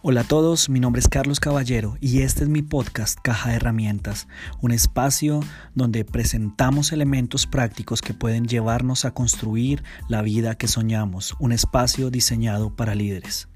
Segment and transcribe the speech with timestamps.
[0.00, 3.56] Hola a todos, mi nombre es Carlos Caballero y este es mi podcast Caja de
[3.56, 4.28] Herramientas,
[4.60, 5.40] un espacio
[5.74, 12.10] donde presentamos elementos prácticos que pueden llevarnos a construir la vida que soñamos, un espacio
[12.10, 13.48] diseñado para líderes.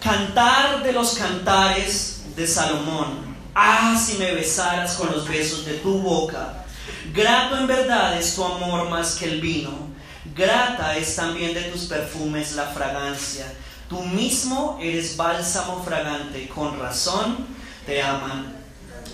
[0.00, 3.34] Cantar de los cantares de Salomón.
[3.56, 6.64] Ah, si me besaras con los besos de tu boca.
[7.12, 9.95] Grato en verdad es tu amor más que el vino
[10.34, 13.52] Grata es también de tus perfumes la fragancia.
[13.88, 17.46] Tú mismo eres bálsamo fragante, con razón
[17.84, 18.56] te aman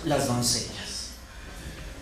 [0.05, 0.73] las doncellas.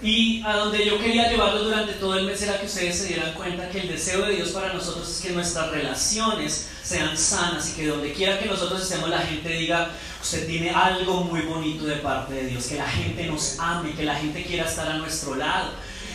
[0.01, 3.33] Y a donde yo quería llevarlo durante todo el mes era que ustedes se dieran
[3.33, 7.73] cuenta que el deseo de Dios para nosotros es que nuestras relaciones sean sanas y
[7.73, 11.97] que donde quiera que nosotros estemos la gente diga, usted tiene algo muy bonito de
[11.97, 15.35] parte de Dios, que la gente nos ame, que la gente quiera estar a nuestro
[15.35, 15.69] lado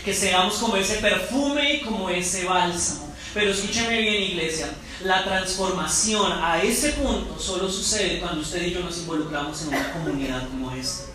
[0.07, 3.13] que seamos como ese perfume y como ese bálsamo.
[3.35, 4.69] Pero escúcheme bien, iglesia,
[5.03, 9.93] la transformación a ese punto solo sucede cuando usted y yo nos involucramos en una
[9.93, 11.07] comunidad como esta.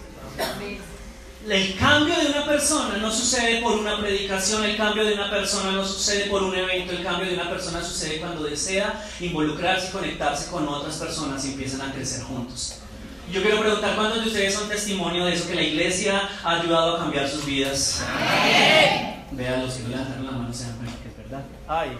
[1.47, 5.71] El cambio de una persona no sucede por una predicación, el cambio de una persona
[5.71, 9.91] no sucede por un evento, el cambio de una persona sucede cuando desea involucrarse y
[9.91, 12.75] conectarse con otras personas y empiezan a crecer juntos.
[13.31, 16.97] Yo quiero preguntar, ¿cuántos de ustedes son testimonio de eso, que la iglesia ha ayudado
[16.97, 18.03] a cambiar sus vidas?
[19.31, 21.45] Vean, los que no levantaron la mano se dan cuenta que es verdad.
[21.65, 21.97] Ay.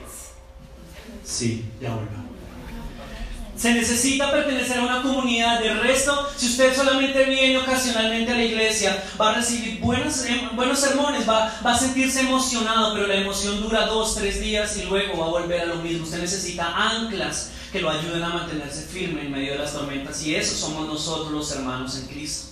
[1.24, 2.32] Sí, ya volvemos.
[3.56, 5.62] Se necesita pertenecer a una comunidad.
[5.62, 10.50] De resto, si usted solamente viene ocasionalmente a la iglesia, va a recibir buenos, eh,
[10.54, 14.84] buenos sermones, va, va, a sentirse emocionado, pero la emoción dura dos, tres días y
[14.84, 16.04] luego va a volver a lo mismo.
[16.04, 20.22] Usted necesita anclas que lo ayuden a mantenerse firme en medio de las tormentas.
[20.24, 22.48] Y eso somos nosotros los hermanos en Cristo.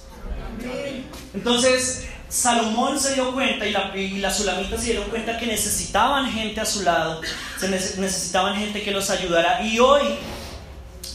[1.33, 6.31] Entonces, Salomón se dio cuenta y, la, y las sulamitas se dieron cuenta que necesitaban
[6.31, 7.21] gente a su lado,
[7.59, 9.63] se necesitaban gente que los ayudara.
[9.63, 10.03] Y hoy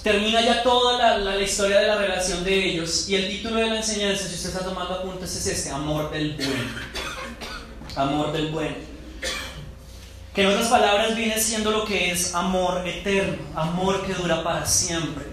[0.02, 3.08] termina ya toda la, la, historia de la relación de ellos.
[3.08, 6.34] Y el título de la enseñanza, si usted está tomando apuntes, es este: Amor del
[6.34, 6.68] Buen.
[7.96, 8.93] Amor del Buen.
[10.34, 14.66] Que en otras palabras viene siendo lo que es amor eterno, amor que dura para
[14.66, 15.26] siempre.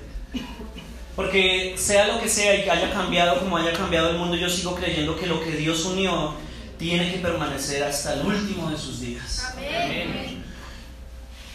[1.16, 4.50] Porque sea lo que sea y que haya cambiado como haya cambiado el mundo, yo
[4.50, 6.36] sigo creyendo que lo que Dios unió
[6.78, 9.44] tiene que permanecer hasta el último de sus días.
[9.54, 10.44] Amén.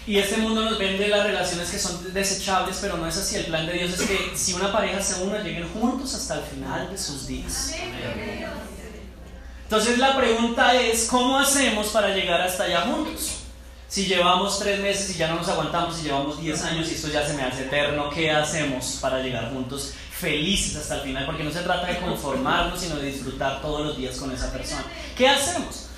[0.06, 3.36] Y este mundo nos vende las relaciones que son desechables, pero no es así.
[3.36, 6.42] El plan de Dios es que si una pareja se une, lleguen juntos hasta el
[6.42, 7.74] final de sus días.
[9.66, 13.38] Entonces la pregunta es, ¿cómo hacemos para llegar hasta allá juntos?
[13.88, 17.08] Si llevamos tres meses y ya no nos aguantamos, si llevamos diez años y esto
[17.08, 21.26] ya se me hace eterno, ¿qué hacemos para llegar juntos felices hasta el final?
[21.26, 24.84] Porque no se trata de conformarnos, sino de disfrutar todos los días con esa persona.
[25.16, 25.88] ¿Qué hacemos?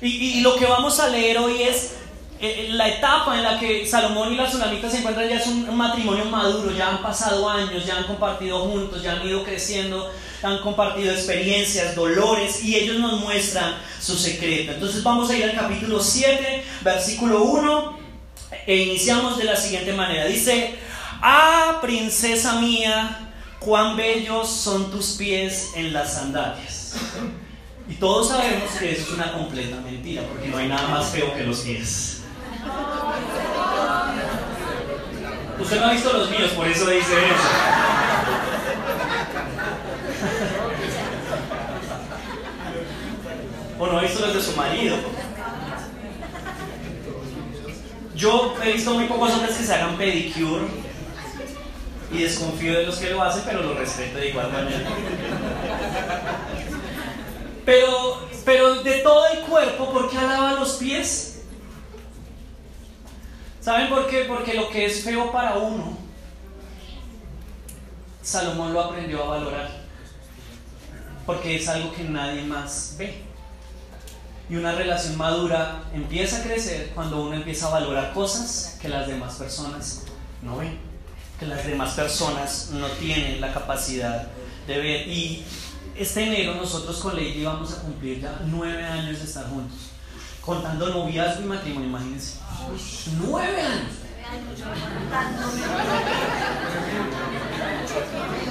[0.00, 1.94] Y, y, lo que vamos a leer hoy es
[2.38, 5.74] eh, la etapa en la que Salomón y la Tsunamita se encuentran ya es un
[5.76, 10.12] matrimonio maduro, ya han pasado años, ya han compartido juntos, ya han ido creciendo
[10.46, 14.72] han compartido experiencias, dolores y ellos nos muestran su secreto.
[14.72, 17.98] Entonces vamos a ir al capítulo 7, versículo 1
[18.66, 20.26] e iniciamos de la siguiente manera.
[20.26, 20.76] Dice,
[21.20, 26.94] ah, princesa mía, cuán bellos son tus pies en las sandalias.
[27.88, 31.34] Y todos sabemos que eso es una completa mentira, porque no hay nada más feo
[31.34, 32.22] que los pies.
[35.58, 37.95] Usted no ha visto los míos, por eso dice eso.
[43.78, 44.96] O no ha visto los de su marido.
[48.14, 50.64] Yo he visto muy pocos hombres que se hagan pedicure
[52.10, 54.88] y desconfío de los que lo hacen, pero lo respeto de igual manera.
[57.66, 61.42] Pero, pero de todo el cuerpo, ¿por qué alaba los pies?
[63.60, 64.24] ¿Saben por qué?
[64.28, 65.98] Porque lo que es feo para uno,
[68.22, 69.70] Salomón lo aprendió a valorar.
[71.26, 73.25] Porque es algo que nadie más ve.
[74.48, 79.08] Y una relación madura empieza a crecer cuando uno empieza a valorar cosas que las
[79.08, 80.02] demás personas
[80.42, 80.78] no ven,
[81.40, 84.28] que las demás personas no tienen la capacidad
[84.68, 85.08] de ver.
[85.08, 85.44] Y
[85.96, 89.78] este enero nosotros con Lady vamos a cumplir ya nueve años de estar juntos,
[90.40, 92.38] contando noviazgo y matrimonio, imagínense.
[93.26, 93.92] Nueve años.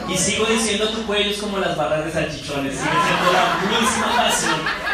[0.08, 4.16] Y sigo diciendo tu cuello es como las barras de salchichones, sigue siendo la misma
[4.16, 4.85] pasión.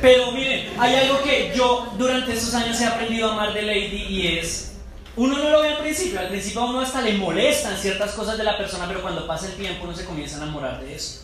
[0.00, 4.06] Pero miren, hay algo que yo durante esos años he aprendido a amar de Lady
[4.08, 4.76] y es,
[5.16, 8.38] uno no lo ve al principio, al principio a uno hasta le molestan ciertas cosas
[8.38, 11.22] de la persona, pero cuando pasa el tiempo uno se comienza a enamorar de eso.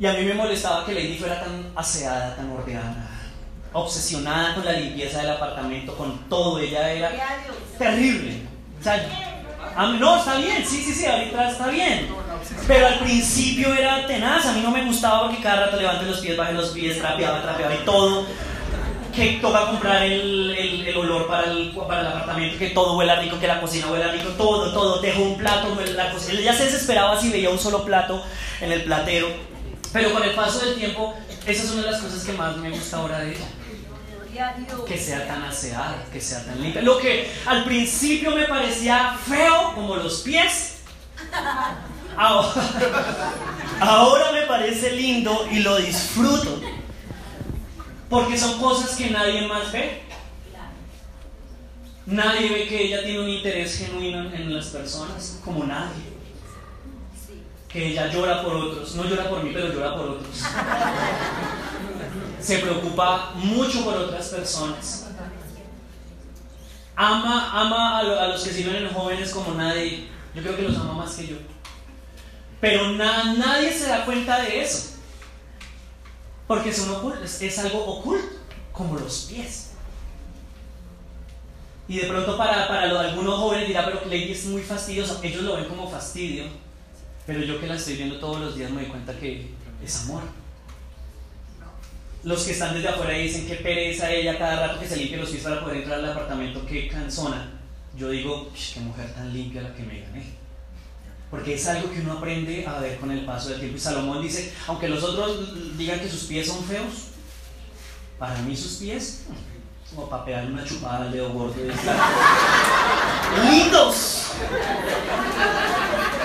[0.00, 3.10] Y a mí me molestaba que Lady fuera tan aseada, tan ordenada,
[3.72, 6.60] obsesionada con la limpieza del apartamento, con todo.
[6.60, 7.12] Ella era
[7.76, 8.42] terrible.
[8.80, 9.04] O sea,
[9.98, 12.08] no, está bien, sí, sí, sí, ahorita está bien.
[12.66, 16.18] Pero al principio era tenaz, a mí no me gustaba porque cada rato levante los
[16.18, 18.26] pies, baje los pies, trapeaba, trapeaba y todo.
[19.14, 20.50] Que toca comprar el,
[20.86, 24.12] el, olor para el, para el apartamento, que todo huela rico, que la cocina huela
[24.12, 25.00] rico, todo, todo.
[25.00, 26.38] Dejó un plato, la cocina.
[26.38, 28.22] Ella se desesperaba si veía un solo plato
[28.60, 29.28] en el platero.
[29.92, 31.14] Pero con el paso del tiempo,
[31.46, 33.46] esa es una de las cosas que más me gusta ahora de ella
[34.86, 36.82] que sea tan aseada, que sea tan limpia.
[36.82, 40.76] Lo que al principio me parecía feo, como los pies,
[43.80, 46.60] ahora, me parece lindo y lo disfruto.
[48.10, 50.02] Porque son cosas que nadie más ve.
[52.06, 56.08] Nadie ve que ella tiene un interés genuino en las personas, como nadie.
[57.68, 60.42] Que ella llora por otros, no llora por mí, pero llora por otros
[62.40, 65.06] se preocupa mucho por otras personas.
[66.96, 70.08] Ama, ama a, los que sirven en jóvenes como nadie.
[70.34, 71.36] Yo creo que los ama más que yo.
[72.60, 74.96] Pero nadie se da cuenta de eso.
[76.46, 78.36] Porque es, es, algo oculto,
[78.72, 79.72] como los pies.
[81.86, 85.20] Y de pronto para, para algunos jóvenes dirá, pero Lady es muy fastidiosa.
[85.22, 86.44] Ellos lo ven como fastidio.
[87.26, 89.50] Pero yo que la estoy viendo todos los días me doy cuenta que
[89.84, 90.22] es amor.
[92.24, 95.30] Los que están desde afuera dicen que pereza ella cada rato que se limpie los
[95.30, 97.52] pies para poder entrar al apartamento, qué cansona.
[97.96, 100.37] Yo digo, qué mujer tan limpia la que me gané.
[101.30, 103.76] Porque es algo que uno aprende a ver con el paso del tiempo.
[103.76, 107.08] Y Salomón dice, aunque los otros digan que sus pies son feos,
[108.18, 109.24] para mí sus pies,
[109.94, 111.54] como para pegarle una chupada al dedo gordo.
[113.50, 114.32] ¡Lindos!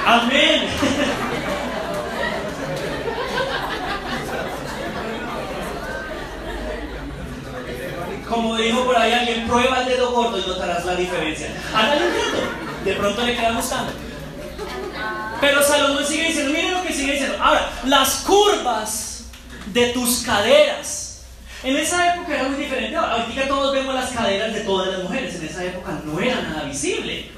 [0.06, 0.70] Amén.
[8.30, 11.54] Como dijo por ahí alguien, prueba el dedo gordo y notarás la diferencia.
[11.74, 12.38] Hágale un reto,
[12.84, 13.92] de pronto le queda gustando.
[15.44, 17.38] Pero Salomón sigue diciendo, miren lo que sigue diciendo.
[17.42, 19.26] Ahora, las curvas
[19.66, 21.26] de tus caderas.
[21.62, 22.96] En esa época era muy diferente.
[22.96, 25.36] Ahorita todos vemos las caderas de todas las mujeres.
[25.36, 27.30] En esa época no era nada visible.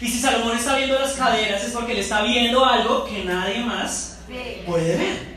[0.00, 3.58] Y si Salomón está viendo las caderas es porque le está viendo algo que nadie
[3.58, 4.20] más
[4.64, 5.27] puede ver.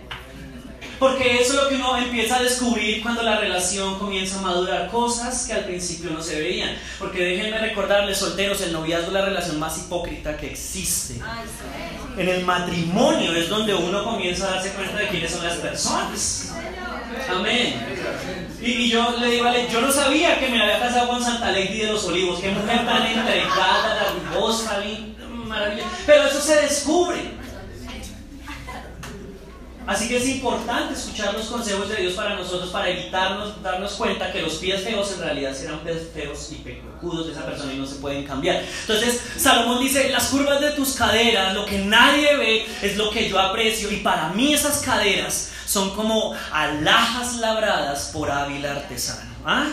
[1.02, 4.88] Porque eso es lo que uno empieza a descubrir cuando la relación comienza a madurar,
[4.92, 6.78] cosas que al principio no se veían.
[7.00, 11.16] Porque déjenme recordarles, solteros, el noviazgo es la relación más hipócrita que existe.
[12.16, 16.54] En el matrimonio es donde uno comienza a darse cuenta de quiénes son las personas.
[17.32, 17.84] Amén.
[18.62, 21.80] Y, yo le digo, vale, yo no sabía que me había casado con Santa Lady
[21.80, 25.96] de los Olivos, que mujer tan entregada, la maravillosa.
[26.06, 27.41] Pero eso se descubre.
[29.92, 34.32] Así que es importante escuchar los consejos de Dios para nosotros, para evitarnos darnos cuenta
[34.32, 37.78] que los pies feos en realidad serán pies feos y pecudos de esa persona y
[37.78, 38.64] no se pueden cambiar.
[38.82, 43.28] Entonces, Salomón dice, las curvas de tus caderas, lo que nadie ve es lo que
[43.28, 49.30] yo aprecio y para mí esas caderas son como alhajas labradas por hábil artesano.
[49.46, 49.68] ¿Ah?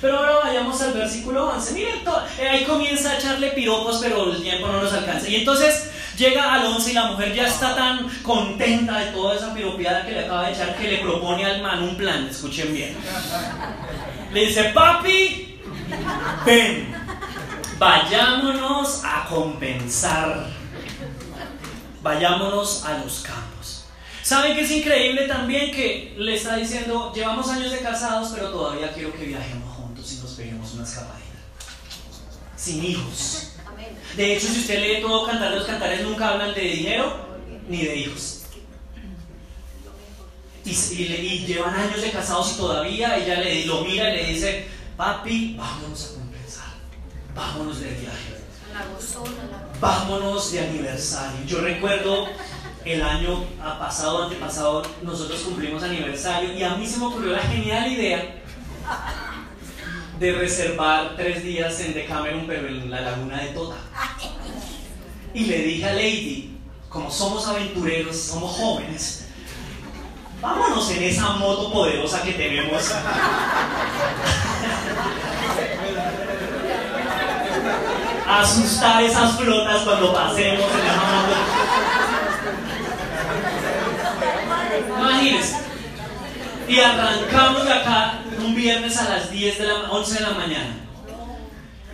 [0.00, 1.74] Pero ahora vayamos al versículo 11.
[1.74, 1.94] Miren,
[2.38, 5.28] eh, ahí comienza a echarle piropos, pero el tiempo no nos alcanza.
[5.28, 9.54] Y entonces llega al 11 y la mujer ya está tan contenta de toda esa
[9.54, 12.26] piropiada que le acaba de echar que le propone al man un plan.
[12.26, 12.96] Escuchen bien.
[14.32, 15.60] Le dice, papi,
[16.46, 16.94] ven,
[17.78, 20.46] vayámonos a compensar.
[22.02, 23.84] Vayámonos a los campos.
[24.22, 28.92] ¿Saben que es increíble también que le está diciendo, llevamos años de casados, pero todavía
[28.92, 29.72] quiero que viajemos
[30.42, 31.22] peguemos una escapadita.
[32.56, 33.51] Sin hijos.
[34.16, 37.14] De hecho, si usted lee todo Cantar los Cantares, nunca hablan de dinero
[37.68, 38.42] ni de hijos.
[40.64, 40.74] Y,
[41.46, 46.04] llevan años de casados y todavía ella le, lo mira y le dice, papi, vámonos
[46.04, 46.68] a compensar.
[47.34, 48.36] Vámonos de viaje.
[49.80, 51.44] Vámonos de aniversario.
[51.46, 52.28] Yo recuerdo
[52.84, 57.90] el año pasado, antepasado, nosotros cumplimos aniversario y a mí se me ocurrió la genial
[57.90, 58.42] idea
[60.22, 63.74] de reservar tres días en Decameron, pero en la laguna de Tota.
[65.34, 66.56] Y le dije a Lady,
[66.88, 69.26] como somos aventureros, somos jóvenes,
[70.40, 72.88] vámonos en esa moto poderosa que tenemos.
[78.28, 81.34] Asustar esas flotas cuando pasemos en esa moto.
[85.00, 85.56] Imagínense.
[86.68, 90.76] Y arrancamos de acá un viernes a las 10 de la 11 de la mañana.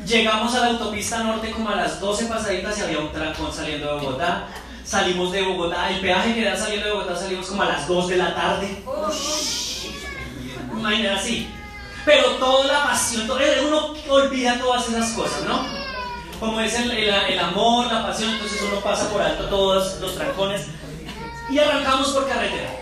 [0.06, 3.94] Llegamos a la autopista norte como a las 12 pasaditas y había un trancón saliendo
[3.94, 4.46] de Bogotá.
[4.84, 8.08] Salimos de Bogotá, el peaje que da saliendo de Bogotá salimos como a las 2
[8.08, 8.82] de la tarde.
[10.72, 11.48] imagínate así.
[12.04, 15.62] Pero toda la pasión, eh, uno olvida todas esas cosas, ¿no?
[16.40, 20.68] Como es el, el amor, la pasión, entonces uno pasa por alto todos los trancones
[21.50, 22.77] y arrancamos por carretera.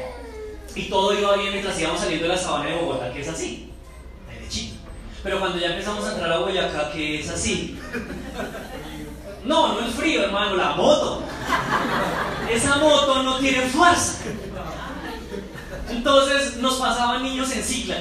[0.76, 3.73] Y todo iba bien mientras íbamos saliendo de la sabana de Bogotá, que es así,
[4.28, 4.76] derechito.
[5.23, 7.80] Pero cuando ya empezamos a entrar a Boyacá, que es así.
[9.45, 11.23] No, no es frío, hermano, la moto.
[12.50, 14.18] Esa moto no tiene fuerza.
[15.88, 17.97] Entonces nos pasaban niños en cicla.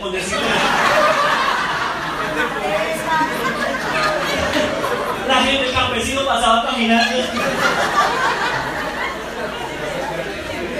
[5.27, 7.24] La gente, el campesino pasaba caminando.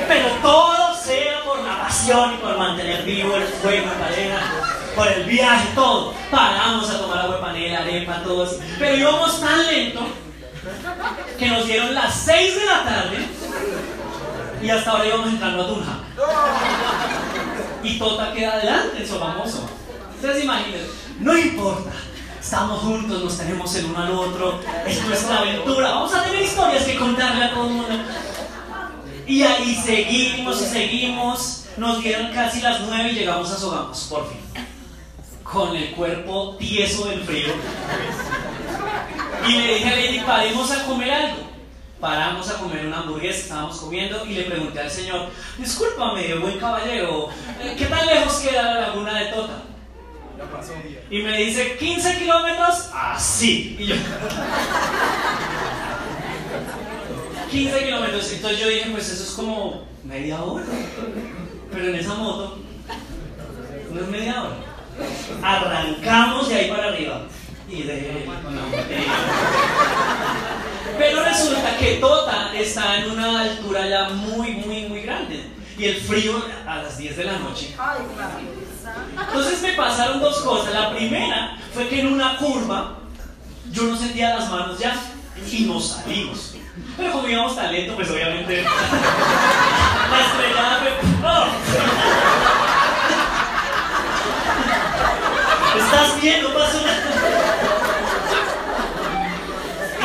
[0.08, 0.85] Pero todo
[2.14, 4.40] por mantener vivo el fuego en cadena,
[4.96, 6.14] por el viaje, todo.
[6.30, 8.58] Paramos a tomar agua de panela, arepa, todo así.
[8.78, 10.02] Pero íbamos tan lento
[11.40, 13.18] que nos dieron las 6 de la tarde
[14.62, 16.00] y hasta ahora íbamos entrando a Tunja.
[17.84, 19.68] Y Tota queda adelante, eso famoso.
[20.16, 20.82] Ustedes imaginen,
[21.20, 21.92] no importa.
[22.40, 24.60] Estamos juntos, nos tenemos el uno al otro.
[24.86, 25.90] Es nuestra aventura.
[25.90, 27.70] Vamos a tener historias que contarle a todo.
[29.26, 31.65] Y ahí seguimos y seguimos.
[31.78, 34.40] Nos dieron casi las nueve y llegamos a Sogamos, por fin.
[35.44, 37.54] Con el cuerpo tieso del frío.
[39.48, 41.44] Y le dije a Lady, paremos a comer algo.
[42.00, 47.30] Paramos a comer una hamburguesa, estábamos comiendo y le pregunté al señor, discúlpame, buen caballero,
[47.78, 49.64] ¿qué tan lejos queda la laguna de Tota?
[51.10, 53.78] Y me dice, 15 kilómetros, así.
[53.80, 53.96] Y yo,
[57.50, 58.32] 15 kilómetros.
[58.34, 60.66] Entonces yo dije, pues eso es como media hora.
[61.76, 62.58] Pero en esa moto
[63.92, 64.56] no es media hora.
[65.44, 67.24] Arrancamos de ahí para arriba.
[67.70, 68.26] Y de...
[70.98, 75.52] Pero resulta que Tota está en una altura ya muy, muy, muy grande.
[75.78, 77.76] Y el frío a las 10 de la noche.
[79.28, 80.74] Entonces me pasaron dos cosas.
[80.74, 83.00] La primera fue que en una curva
[83.72, 84.96] yo no sentía las manos ya
[85.52, 86.55] y nos salimos.
[86.98, 88.64] Pero como íbamos tan lento, pues obviamente
[90.12, 90.92] la estrellada fue...
[91.24, 91.46] ¡oh!
[95.78, 96.44] ¿Estás bien?
[96.44, 97.04] No pasó nada.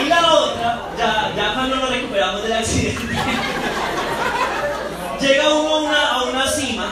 [0.03, 3.15] Y la otra, ya, ya cuando nos recuperamos del accidente,
[5.21, 6.87] llega uno a una, a una cima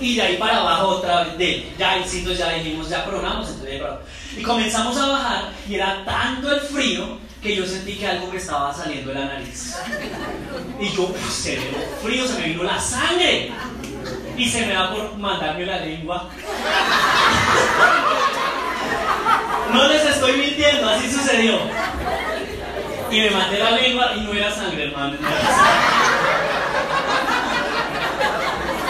[0.00, 3.82] y de ahí para abajo otra vez, de, ya sitios ya dijimos, ya programamos, entonces
[4.36, 8.38] Y comenzamos a bajar y era tanto el frío que yo sentí que algo me
[8.38, 9.76] estaba saliendo de la nariz.
[10.80, 11.64] Y yo, pues, se me
[12.02, 13.52] frío, se me vino la sangre.
[14.36, 16.28] Y se me da por mandarme la lengua.
[19.72, 21.58] No les estoy mintiendo, así sucedió.
[23.10, 25.16] Y me mandé la lengua y no era sangre, hermano.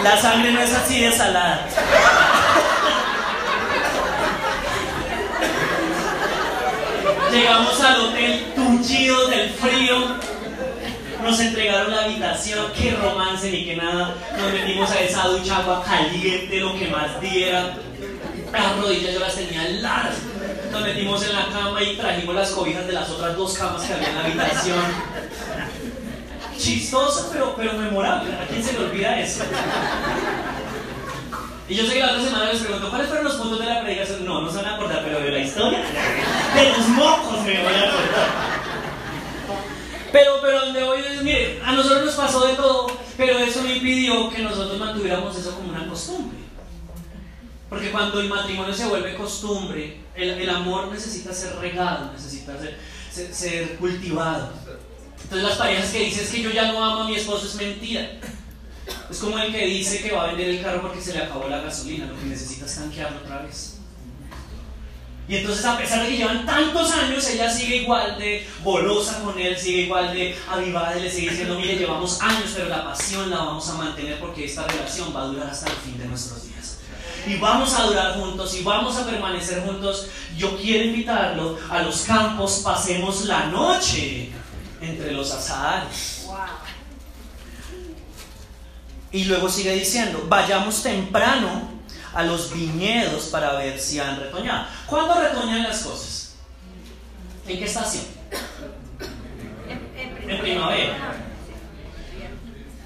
[0.02, 1.66] La sangre no es así de salada.
[7.36, 9.96] Llegamos al hotel tunchidos del frío.
[11.22, 14.14] Nos entregaron la habitación, qué romance ni qué nada.
[14.38, 17.76] Nos metimos a esa ducha agua caliente, lo que más diera.
[18.50, 20.16] Las rodillas yo las tenía largas.
[20.72, 23.92] Nos metimos en la cama y trajimos las cobijas de las otras dos camas que
[23.92, 24.84] había en la habitación.
[26.56, 28.32] Chistosa, pero, pero memorable.
[28.32, 29.44] ¿A quién se le olvida eso?
[31.68, 33.82] Y yo sé que la otra semana les pregunto, ¿cuáles fueron los puntos de la
[33.82, 34.24] predicación?
[34.24, 35.80] No, no se van a acordar, pero de la historia,
[36.54, 38.56] de los mocos me voy a acordar.
[40.12, 43.70] Pero, pero donde voy es, mire, a nosotros nos pasó de todo, pero eso no
[43.70, 46.38] impidió que nosotros mantuviéramos eso como una costumbre.
[47.68, 52.52] Porque cuando el matrimonio se vuelve costumbre, el, el amor necesita ser regado, necesita
[53.10, 54.52] ser, ser, cultivado.
[55.20, 57.56] Entonces las parejas que dicen es que yo ya no amo a mi esposo es
[57.56, 58.08] mentira.
[59.10, 61.48] Es como el que dice que va a vender el carro porque se le acabó
[61.48, 63.76] la gasolina, lo que necesita es tanquearlo otra vez.
[65.28, 69.36] Y entonces a pesar de que llevan tantos años, ella sigue igual de bolosa con
[69.38, 73.28] él, sigue igual de avivada y le sigue diciendo, mire, llevamos años, pero la pasión
[73.28, 76.44] la vamos a mantener porque esta relación va a durar hasta el fin de nuestros
[76.44, 76.78] días.
[77.26, 80.06] Y vamos a durar juntos y vamos a permanecer juntos.
[80.36, 84.30] Yo quiero invitarlo a los campos, pasemos la noche
[84.80, 86.25] entre los azahares.
[89.12, 91.70] Y luego sigue diciendo, vayamos temprano
[92.12, 94.66] a los viñedos para ver si han retoñado.
[94.86, 96.34] ¿Cuándo retoñan las cosas?
[97.46, 98.04] ¿En qué estación?
[100.26, 101.14] En primavera.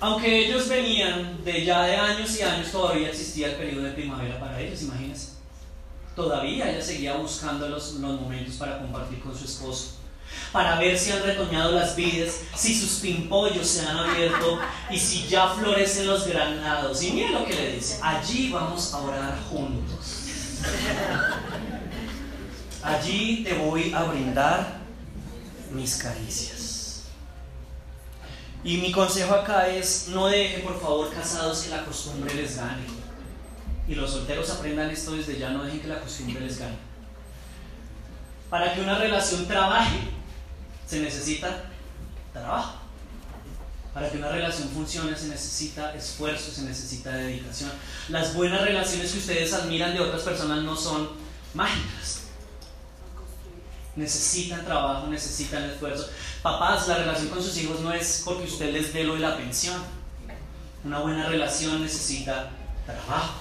[0.00, 4.40] Aunque ellos venían de ya de años y años, todavía existía el periodo de primavera
[4.40, 5.32] para ellos, imagínense.
[6.16, 9.99] Todavía ella seguía buscando los, los momentos para compartir con su esposo.
[10.52, 14.58] Para ver si han retoñado las vides, si sus pimpollos se han abierto
[14.90, 17.02] y si ya florecen los granados.
[17.02, 20.26] Y mira lo que le dice, allí vamos a orar juntos.
[22.82, 24.80] Allí te voy a brindar
[25.70, 27.04] mis caricias.
[28.62, 32.82] Y mi consejo acá es, no deje por favor casados que la costumbre les gane.
[33.88, 36.76] Y los solteros aprendan esto desde ya, no dejen que la costumbre les gane.
[38.50, 39.98] Para que una relación trabaje,
[40.90, 41.64] se necesita
[42.32, 42.80] trabajo.
[43.94, 47.70] Para que una relación funcione se necesita esfuerzo, se necesita dedicación.
[48.08, 51.10] Las buenas relaciones que ustedes admiran de otras personas no son
[51.54, 52.20] mágicas
[53.96, 56.08] necesitan trabajo, necesitan esfuerzo.
[56.42, 59.36] Papás, la relación con sus hijos no es porque usted les dé lo de la
[59.36, 59.80] pensión.
[60.84, 62.50] Una buena relación necesita
[62.86, 63.34] trabajo.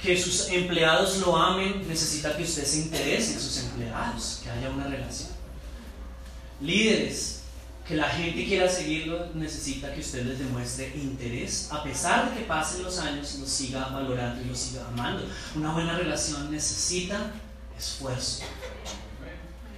[0.00, 4.70] Que sus empleados lo amen, necesita que usted se interese en sus empleados, que haya
[4.70, 5.37] una relación.
[6.60, 7.42] Líderes,
[7.86, 12.44] que la gente quiera seguirlo, necesita que usted les demuestre interés, a pesar de que
[12.44, 15.24] pasen los años, los siga valorando y los siga amando.
[15.54, 17.32] Una buena relación necesita
[17.78, 18.42] esfuerzo.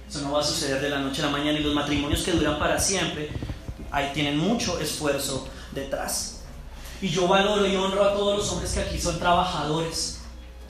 [0.09, 2.33] Eso no va a suceder de la noche a la mañana y los matrimonios que
[2.33, 3.29] duran para siempre,
[3.91, 6.41] ahí tienen mucho esfuerzo detrás.
[7.01, 10.20] Y yo valoro y honro a todos los hombres que aquí son trabajadores,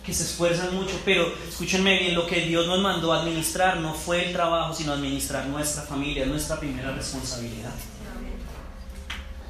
[0.05, 4.27] que se esfuerzan mucho, pero escúchenme bien, lo que Dios nos mandó administrar no fue
[4.27, 7.71] el trabajo, sino administrar nuestra familia, nuestra primera responsabilidad.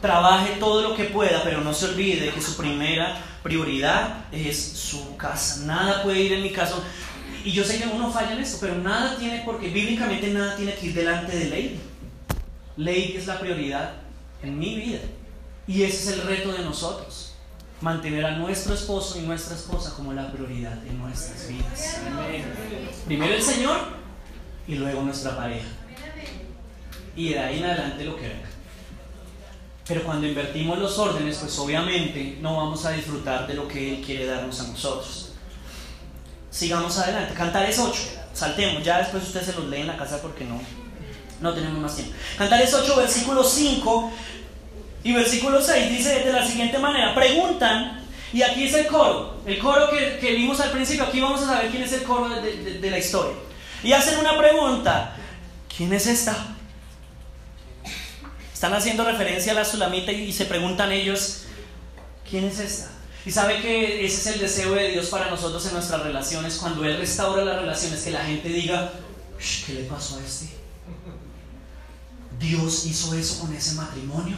[0.02, 5.16] Trabaje todo lo que pueda, pero no se olvide que su primera prioridad es su
[5.16, 5.62] casa.
[5.66, 6.84] Nada puede ir en mi caso.
[7.46, 10.74] Y yo sé que uno falla en eso, pero nada tiene, porque bíblicamente nada tiene
[10.76, 11.80] que ir delante de ley.
[12.78, 13.94] Ley es la prioridad
[14.44, 15.00] en mi vida.
[15.68, 17.31] Y ese es el reto de nosotros.
[17.82, 21.98] Mantener a nuestro esposo y nuestra esposa como la prioridad en nuestras vidas.
[23.06, 23.78] Primero el Señor
[24.68, 25.68] y luego nuestra pareja.
[27.16, 28.50] Y de ahí en adelante lo que venga.
[29.88, 34.06] Pero cuando invertimos los órdenes, pues obviamente no vamos a disfrutar de lo que Él
[34.06, 35.34] quiere darnos a nosotros.
[36.52, 37.34] Sigamos adelante.
[37.34, 38.02] Cantares 8.
[38.34, 38.84] Saltemos.
[38.84, 40.62] Ya después usted se los lee en la casa porque no,
[41.42, 42.14] no tenemos más tiempo.
[42.38, 44.12] Cantares 8, versículo 5
[45.04, 47.16] y versículo 6 dice de la siguiente manera.
[47.16, 48.02] Preguntan,
[48.34, 49.42] y aquí es el coro.
[49.46, 51.04] El coro que, que vimos al principio.
[51.04, 53.36] Aquí vamos a saber quién es el coro de, de la historia.
[53.84, 55.16] Y hacen una pregunta.
[55.76, 56.36] ¿Quién es esta?
[58.54, 61.46] Están haciendo referencia a la sulamita y se preguntan ellos,
[62.30, 62.92] ¿quién es esta?
[63.26, 66.58] Y sabe que ese es el deseo de Dios para nosotros en nuestras relaciones.
[66.58, 68.92] Cuando Él restaura las relaciones, que la gente diga,
[69.66, 70.50] ¿qué le pasó a este?
[72.40, 74.38] Dios hizo eso con ese matrimonio.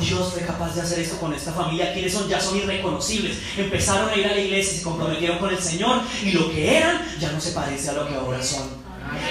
[0.00, 1.92] Dios fue capaz de hacer esto con esta familia.
[1.92, 3.36] Quienes son ya son irreconocibles.
[3.56, 6.00] Empezaron a ir a la iglesia se comprometieron con el Señor.
[6.24, 8.80] Y lo que eran ya no se parece a lo que ahora son.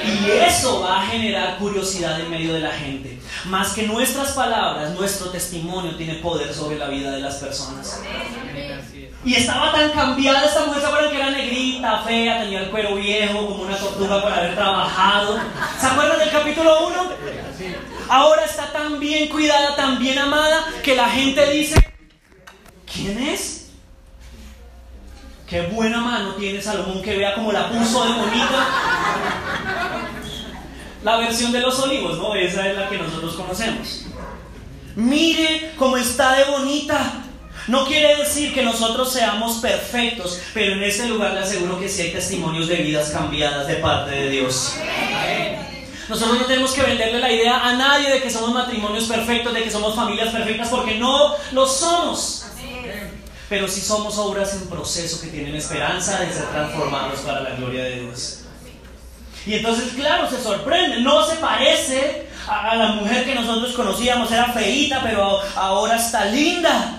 [0.06, 3.20] Y eso va a generar curiosidad en medio de la gente.
[3.46, 8.02] Más que nuestras palabras, nuestro testimonio tiene poder sobre la vida de las personas.
[9.24, 12.96] Y estaba tan cambiada esta mujer, ¿se acuerdan que era negrita, fea, tenía el cuero
[12.96, 15.40] viejo, como una tortuga por haber trabajado?
[15.80, 17.10] ¿Se acuerdan del capítulo 1?
[18.10, 21.76] Ahora está tan bien cuidada, tan bien amada, que la gente dice,
[22.92, 23.70] ¿quién es?
[25.48, 28.68] Qué buena mano tiene Salomón que vea como la puso de bonita.
[31.04, 32.36] La versión de los olivos, ¿no?
[32.36, 34.06] Esa es la que nosotros conocemos.
[34.96, 37.24] Mire cómo está de bonita.
[37.68, 42.02] No quiere decir que nosotros seamos perfectos, pero en este lugar le aseguro que sí
[42.02, 44.76] hay testimonios de vidas cambiadas de parte de Dios.
[46.10, 49.64] Nosotros no tenemos que venderle la idea a nadie de que somos matrimonios perfectos, de
[49.64, 52.48] que somos familias perfectas, porque no lo somos.
[53.48, 57.84] Pero sí somos obras en proceso que tienen esperanza de ser transformados para la gloria
[57.84, 58.40] de Dios.
[59.46, 64.52] Y entonces, claro, se sorprende, no se parece a, la mujer que nosotros conocíamos, era
[64.52, 66.99] feíta, pero ahora está linda.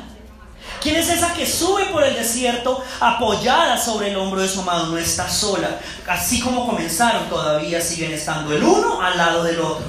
[0.81, 4.87] ¿Quién es esa que sube por el desierto apoyada sobre el hombro de su amado?
[4.87, 5.79] No está sola.
[6.09, 9.87] Así como comenzaron, todavía siguen estando el uno al lado del otro.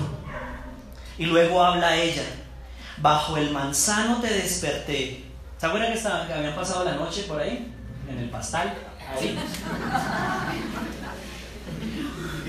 [1.17, 2.23] Y luego habla ella.
[2.97, 5.25] Bajo el manzano te desperté.
[5.57, 7.73] ¿Se acuerdan que, que habían pasado la noche por ahí?
[8.09, 8.73] En el pastal.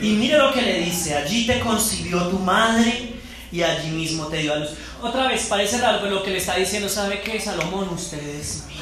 [0.00, 1.16] Y mire lo que le dice.
[1.16, 3.12] Allí te concibió tu madre
[3.53, 4.71] y allí mismo te dio a luz.
[5.03, 7.91] Otra vez, parece raro, pero lo que le está diciendo, ¿sabe qué, Salomón?
[7.91, 8.79] Usted es mío.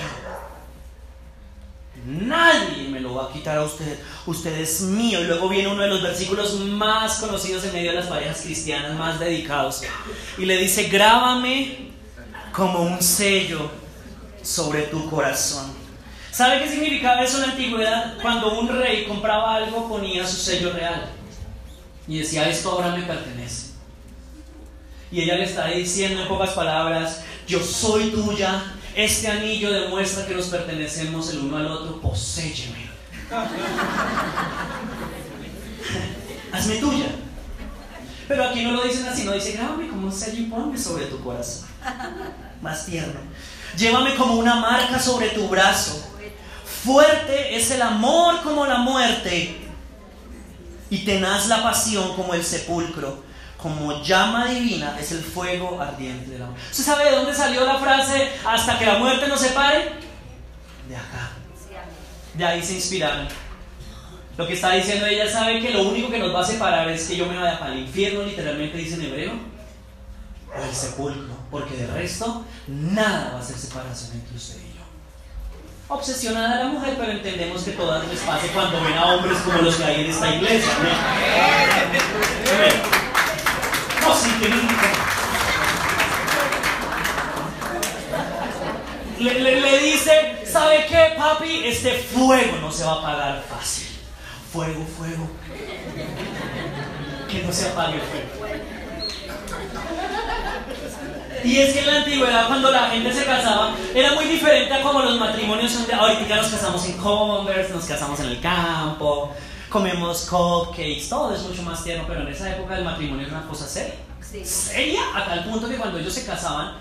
[2.07, 3.99] Nadie me lo va a quitar a usted.
[4.27, 5.21] Usted es mío.
[5.21, 8.97] Y luego viene uno de los versículos más conocidos en medio de las parejas cristianas,
[8.97, 9.83] más dedicados.
[10.39, 11.91] Y le dice, grábame
[12.53, 13.71] como un sello
[14.43, 15.73] sobre tu corazón.
[16.31, 18.19] ¿Sabe qué significaba eso en la antigüedad?
[18.23, 21.11] Cuando un rey compraba algo ponía su sello real.
[22.07, 23.70] y decía, esto ahora me pertenece.
[25.13, 28.63] Y ella le está diciendo en pocas palabras, yo soy tuya,
[28.95, 32.91] este anillo demuestra que nos pertenecemos el uno al otro, poséyeme.
[36.53, 37.07] Hazme tuya.
[38.29, 41.07] Pero aquí no lo dicen así, no dice, grábame como un sello y ponme sobre
[41.07, 41.69] tu corazón.
[42.63, 43.19] Más tierno.
[43.77, 46.07] Llévame como una marca sobre tu brazo.
[46.85, 49.57] Fuerte es el amor como la muerte.
[50.91, 53.30] Y tenaz la pasión como el sepulcro.
[53.63, 56.57] Como llama divina es el fuego ardiente del amor.
[56.71, 59.93] ¿Usted sabe de dónde salió la frase hasta que la muerte nos separe?
[60.89, 61.33] De acá.
[62.35, 63.29] De ahí se inspiraron.
[64.39, 67.07] Lo que está diciendo ella sabe que lo único que nos va a separar es
[67.07, 69.33] que yo me vaya para el infierno, literalmente dice en hebreo,
[70.59, 75.95] o el sepulcro, porque de resto nada va a ser separación entre usted y yo.
[75.95, 79.75] Obsesionada la mujer, pero entendemos que todas les pase cuando ven a hombres como los
[79.75, 80.71] que hay en esta iglesia.
[82.95, 83.00] No,
[84.15, 84.49] sí, que
[89.21, 91.63] le, le, le dice, ¿sabe qué, papi?
[91.65, 93.89] Este fuego no se va a apagar fácil.
[94.53, 95.29] Fuego, fuego.
[97.29, 98.51] Que no se apague el fuego.
[101.45, 104.83] Y es que en la antigüedad, cuando la gente se casaba, era muy diferente a
[104.83, 109.35] como los matrimonios son de ahorita nos casamos en Converse, nos casamos en el campo,
[109.71, 113.49] comemos cupcakes, todo es mucho más tierno, pero en esa época el matrimonio era una
[113.49, 113.95] cosa seria.
[114.45, 116.75] Seria a tal punto que cuando ellos se casaban,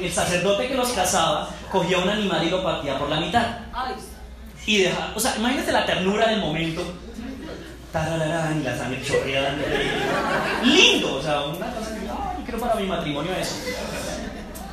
[0.00, 3.58] el sacerdote que los casaba cogía un animal y lo partía por la mitad.
[4.66, 6.82] Y dejaba, o sea, imagínate la ternura del momento.
[7.92, 9.54] Tarararán, y la sangre chorreada.
[10.64, 13.56] Lindo, o sea, una cosa que, ay, quiero para mi matrimonio eso.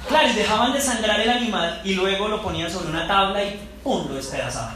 [0.08, 3.60] Claro, y dejaban de sangrar el animal y luego lo ponían sobre una tabla y
[3.84, 4.08] ¡pum!
[4.08, 4.76] lo despedazaban.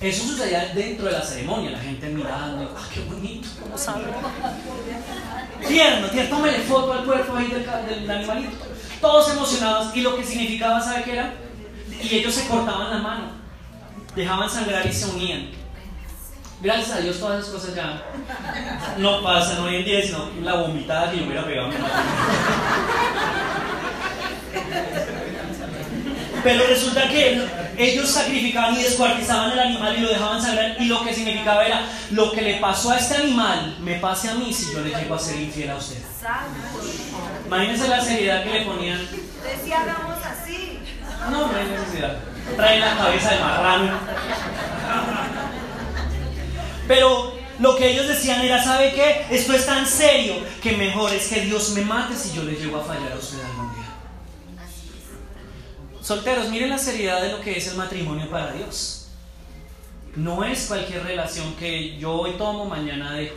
[0.00, 3.48] Eso sucedía dentro de la ceremonia, la gente mirando, ¡ah, qué bonito!
[3.60, 4.04] ¿Cómo sabe?
[5.66, 8.56] Tierno, tierno, tómale foto al cuerpo ahí del, del, animalito.
[9.00, 9.96] Todos emocionados.
[9.96, 11.34] Y lo que significaba, ¿sabe qué era?
[12.00, 13.32] Y ellos se cortaban la mano,
[14.14, 15.50] dejaban sangrar y se unían.
[16.60, 18.02] Gracias a Dios todas esas cosas ya
[18.98, 21.70] no pasan hoy en día, sino la vomitada que yo hubiera pegado.
[26.44, 31.04] Pero resulta que ellos sacrificaban y descuartizaban el animal y lo dejaban sangrar y lo
[31.04, 34.72] que significaba era lo que le pasó a este animal me pase a mí si
[34.72, 35.98] yo le llego a ser infiel a usted.
[37.46, 38.98] Imagínense la seriedad que le ponían.
[38.98, 40.80] Decía, hagamos así.
[41.30, 42.18] No, no hay necesidad.
[42.56, 43.98] Traen la cabeza de marrano.
[46.86, 49.26] Pero lo que ellos decían era, ¿sabe qué?
[49.30, 52.78] Esto es tan serio que mejor es que Dios me mate si yo le llego
[52.78, 53.77] a fallar a usted algún día.
[56.08, 59.08] Solteros, miren la seriedad de lo que es el matrimonio para Dios.
[60.16, 63.36] No es cualquier relación que yo hoy tomo, mañana dejo.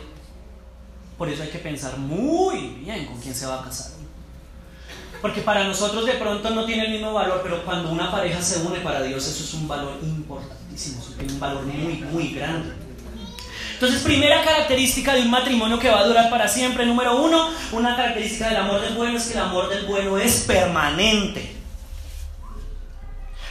[1.18, 3.92] Por eso hay que pensar muy bien con quién se va a casar.
[5.20, 8.62] Porque para nosotros de pronto no tiene el mismo valor, pero cuando una pareja se
[8.62, 12.72] une para Dios, eso es un valor importantísimo, un valor muy, muy grande.
[13.74, 17.94] Entonces, primera característica de un matrimonio que va a durar para siempre, número uno, una
[17.96, 21.61] característica del amor del bueno es que el amor del bueno es permanente.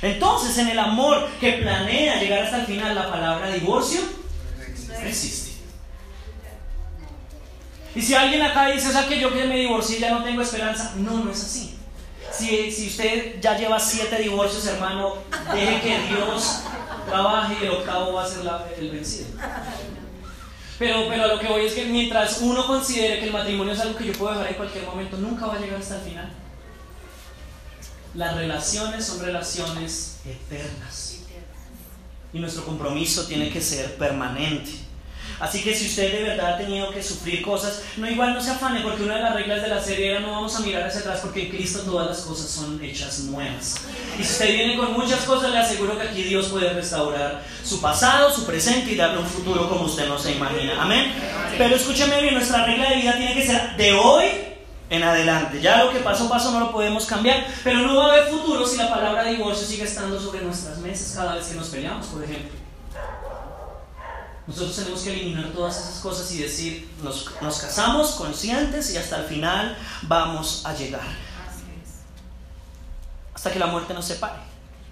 [0.01, 4.01] Entonces, en el amor que planea llegar hasta el final, la palabra divorcio
[4.89, 5.51] no existe.
[7.93, 10.41] Y si alguien acá dice, o sea, que yo que me divorcié ya no tengo
[10.41, 11.77] esperanza, no, no es así.
[12.31, 15.15] Si, si usted ya lleva siete divorcios, hermano,
[15.53, 16.61] deje que Dios
[17.07, 19.27] trabaje y el octavo va a ser la, el vencido.
[20.79, 23.79] Pero, pero a lo que voy es que mientras uno considere que el matrimonio es
[23.81, 26.40] algo que yo puedo dejar en cualquier momento, nunca va a llegar hasta el final.
[28.13, 31.17] Las relaciones son relaciones eternas.
[32.33, 34.71] Y nuestro compromiso tiene que ser permanente.
[35.39, 38.51] Así que si usted de verdad ha tenido que sufrir cosas, no igual no se
[38.51, 40.99] afane, porque una de las reglas de la serie era no vamos a mirar hacia
[40.99, 43.77] atrás, porque en Cristo todas las cosas son hechas nuevas.
[44.19, 47.81] Y si usted viene con muchas cosas, le aseguro que aquí Dios puede restaurar su
[47.81, 50.79] pasado, su presente y darle un futuro como usted no se imagina.
[50.79, 51.11] Amén.
[51.57, 54.50] Pero escúcheme bien, nuestra regla de vida tiene que ser de hoy
[54.91, 55.61] en adelante.
[55.61, 58.67] Ya lo que pasó, pasó, no lo podemos cambiar, pero no va a haber futuro
[58.67, 62.21] si la palabra divorcio sigue estando sobre nuestras mesas cada vez que nos peleamos, por
[62.21, 62.59] ejemplo.
[64.45, 69.19] Nosotros tenemos que eliminar todas esas cosas y decir, nos, nos casamos conscientes y hasta
[69.19, 71.07] el final vamos a llegar.
[73.33, 74.41] Hasta que la muerte nos separe.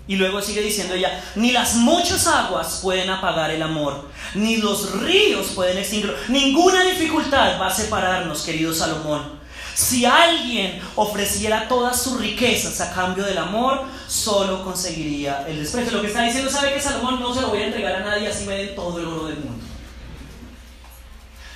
[0.07, 4.93] Y luego sigue diciendo ella, ni las muchas aguas pueden apagar el amor, ni los
[5.01, 6.15] ríos pueden extinguirlo.
[6.29, 9.38] Ninguna dificultad va a separarnos, querido Salomón.
[9.79, 15.93] Si alguien ofreciera todas sus riquezas a cambio del amor, solo conseguiría el desprecio.
[15.93, 18.27] Lo que está diciendo, sabe que Salomón no se lo voy a entregar a nadie
[18.27, 19.63] así me den todo el oro del mundo.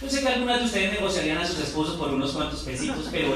[0.01, 3.33] Yo sé que algunas de ustedes negociarían a sus esposos por unos cuantos pesitos, pero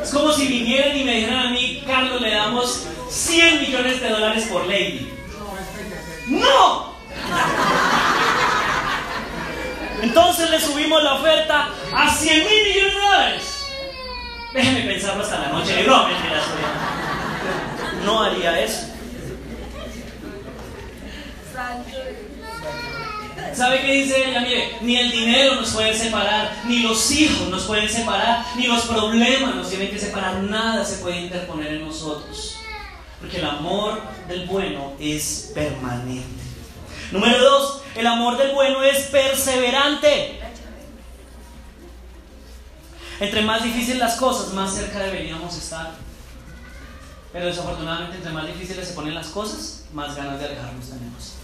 [0.00, 4.08] Es como si vinieran y me dijeran a mí, Carlos, le damos 100 millones de
[4.08, 5.10] dólares por Lady.
[6.28, 6.94] ¡No!
[10.02, 13.42] Entonces le subimos la oferta a 100 mil millones de dólares.
[14.52, 15.84] Déjeme pensarlo hasta la noche.
[15.86, 16.08] No,
[18.04, 18.86] No haría eso.
[23.54, 24.40] ¿Sabe qué dice ella?
[24.40, 28.86] Mire, ni el dinero nos puede separar, ni los hijos nos pueden separar, ni los
[28.86, 32.56] problemas nos tienen que separar, nada se puede interponer en nosotros.
[33.20, 36.39] Porque el amor del bueno es permanente.
[37.10, 40.40] Número dos, el amor del bueno es perseverante.
[43.18, 45.92] Entre más difíciles las cosas, más cerca deberíamos estar.
[47.32, 51.34] Pero desafortunadamente, entre más difíciles se ponen las cosas, más ganas de alejarnos tenemos.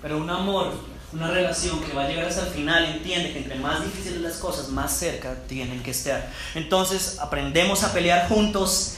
[0.00, 0.72] Pero un amor,
[1.12, 4.36] una relación que va a llegar hasta el final, entiende que entre más difíciles las
[4.36, 6.32] cosas, más cerca tienen que estar.
[6.54, 8.94] Entonces aprendemos a pelear juntos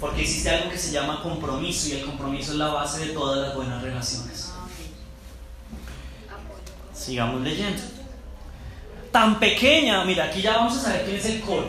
[0.00, 3.46] porque existe algo que se llama compromiso y el compromiso es la base de todas
[3.46, 4.53] las buenas relaciones.
[7.04, 7.82] Sigamos leyendo.
[9.12, 11.68] Tan pequeña, mira, aquí ya vamos a saber quién es el coro.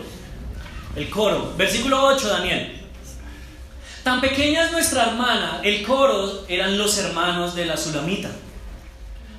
[0.95, 2.81] El coro, versículo 8, Daniel.
[4.03, 8.29] Tan pequeña es nuestra hermana, el coro eran los hermanos de la Sulamita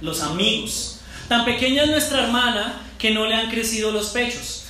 [0.00, 1.00] los amigos.
[1.28, 4.64] Tan pequeña es nuestra hermana que no le han crecido los pechos.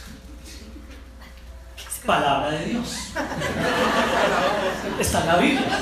[2.04, 2.86] Palabra de Dios.
[5.00, 5.80] Está en la Biblia.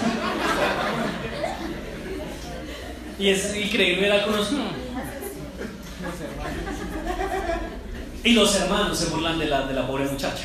[3.19, 4.49] Y es increíble ver algunos.
[8.25, 10.45] Y los hermanos se burlan de la, de la pobre muchacha.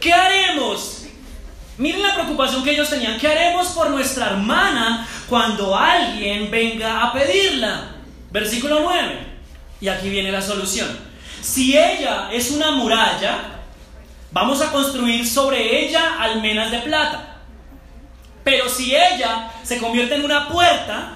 [0.00, 1.06] ¿Qué haremos?
[1.78, 3.18] Miren la preocupación que ellos tenían.
[3.18, 7.94] ¿Qué haremos por nuestra hermana cuando alguien venga a pedirla?
[8.30, 9.18] Versículo 9.
[9.80, 10.88] Y aquí viene la solución.
[11.40, 13.38] Si ella es una muralla,
[14.30, 17.38] vamos a construir sobre ella almenas de plata.
[18.44, 21.14] Pero si ella se convierte en una puerta,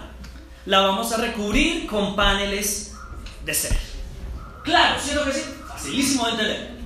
[0.67, 2.95] la vamos a recubrir con paneles
[3.45, 3.77] de cera.
[4.63, 5.43] Claro, ¿cierto que sí?
[5.69, 6.79] Facilísimo de entender.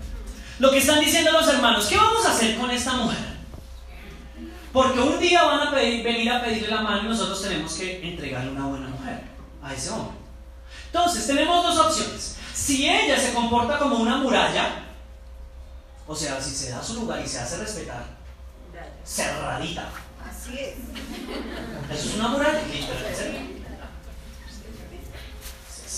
[0.58, 3.32] Lo que están diciendo los hermanos, ¿qué vamos a hacer con esta mujer?
[4.72, 8.52] Porque un día van a venir a pedirle la mano y nosotros tenemos que entregarle
[8.52, 9.22] una buena mujer
[9.62, 10.16] a ese hombre.
[10.86, 12.36] Entonces, tenemos dos opciones.
[12.54, 14.84] Si ella se comporta como una muralla,
[16.06, 18.04] o sea, si se da su lugar y se hace respetar,
[19.04, 19.88] cerradita.
[20.24, 20.74] Así es.
[21.90, 22.60] Eso es una muralla.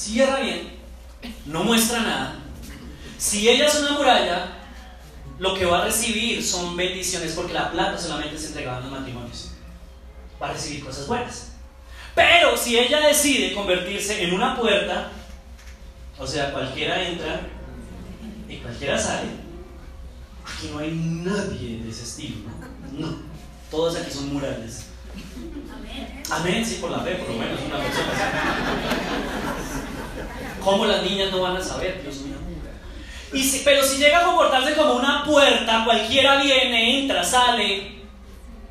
[0.05, 0.69] Cierra bien,
[1.47, 2.35] no muestra nada.
[3.17, 4.49] Si ella es una muralla,
[5.39, 9.01] lo que va a recibir son bendiciones porque la plata solamente se entregaba en los
[9.01, 9.53] matrimonios.
[10.43, 11.53] Va a recibir cosas buenas.
[12.15, 15.09] Pero si ella decide convertirse en una puerta,
[16.19, 17.41] o sea, cualquiera entra
[18.47, 19.31] y cualquiera sale,
[20.45, 22.51] aquí no hay nadie de ese estilo,
[22.93, 23.07] ¿no?
[23.07, 23.17] No,
[23.71, 24.85] todos aquí son murales.
[26.31, 28.15] Amén, sí, por la fe, por lo menos una persona.
[30.65, 32.37] ¿Cómo las niñas no van a saber, Dios mío?
[33.33, 37.95] Y si, pero si llega a comportarse como una puerta, cualquiera viene, entra, sale,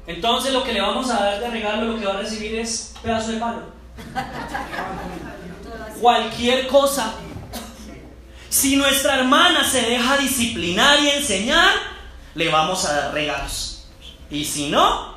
[0.05, 2.93] entonces lo que le vamos a dar de regalo, lo que va a recibir es
[3.01, 3.61] pedazo de palo.
[6.01, 7.13] Cualquier cosa.
[8.49, 11.73] Si nuestra hermana se deja disciplinar y enseñar,
[12.35, 13.87] le vamos a dar regalos.
[14.29, 15.12] Y si no,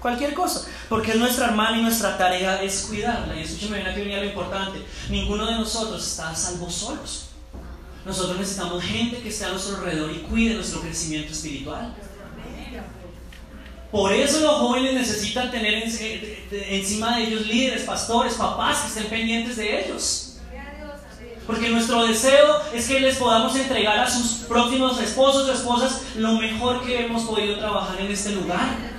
[0.00, 0.66] cualquier cosa.
[0.88, 3.36] Porque es nuestra hermana y nuestra tarea es cuidarla.
[3.36, 4.82] Y escúcheme bien, aquí venía lo importante.
[5.08, 7.26] Ninguno de nosotros está salvo solos.
[8.04, 11.94] Nosotros necesitamos gente que esté a nuestro alrededor y cuide nuestro crecimiento espiritual.
[13.90, 19.56] Por eso los jóvenes necesitan tener encima de ellos líderes, pastores, papás que estén pendientes
[19.56, 20.26] de ellos.
[21.46, 26.34] Porque nuestro deseo es que les podamos entregar a sus próximos esposos o esposas lo
[26.34, 28.89] mejor que hemos podido trabajar en este lugar.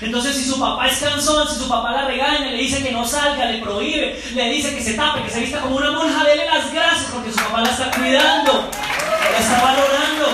[0.00, 3.06] Entonces, si su papá es cansón, si su papá la regaña, le dice que no
[3.06, 6.44] salga, le prohíbe, le dice que se tape, que se vista como una monja, dele
[6.44, 8.68] las gracias porque su papá la está cuidando,
[9.32, 10.26] la está valorando.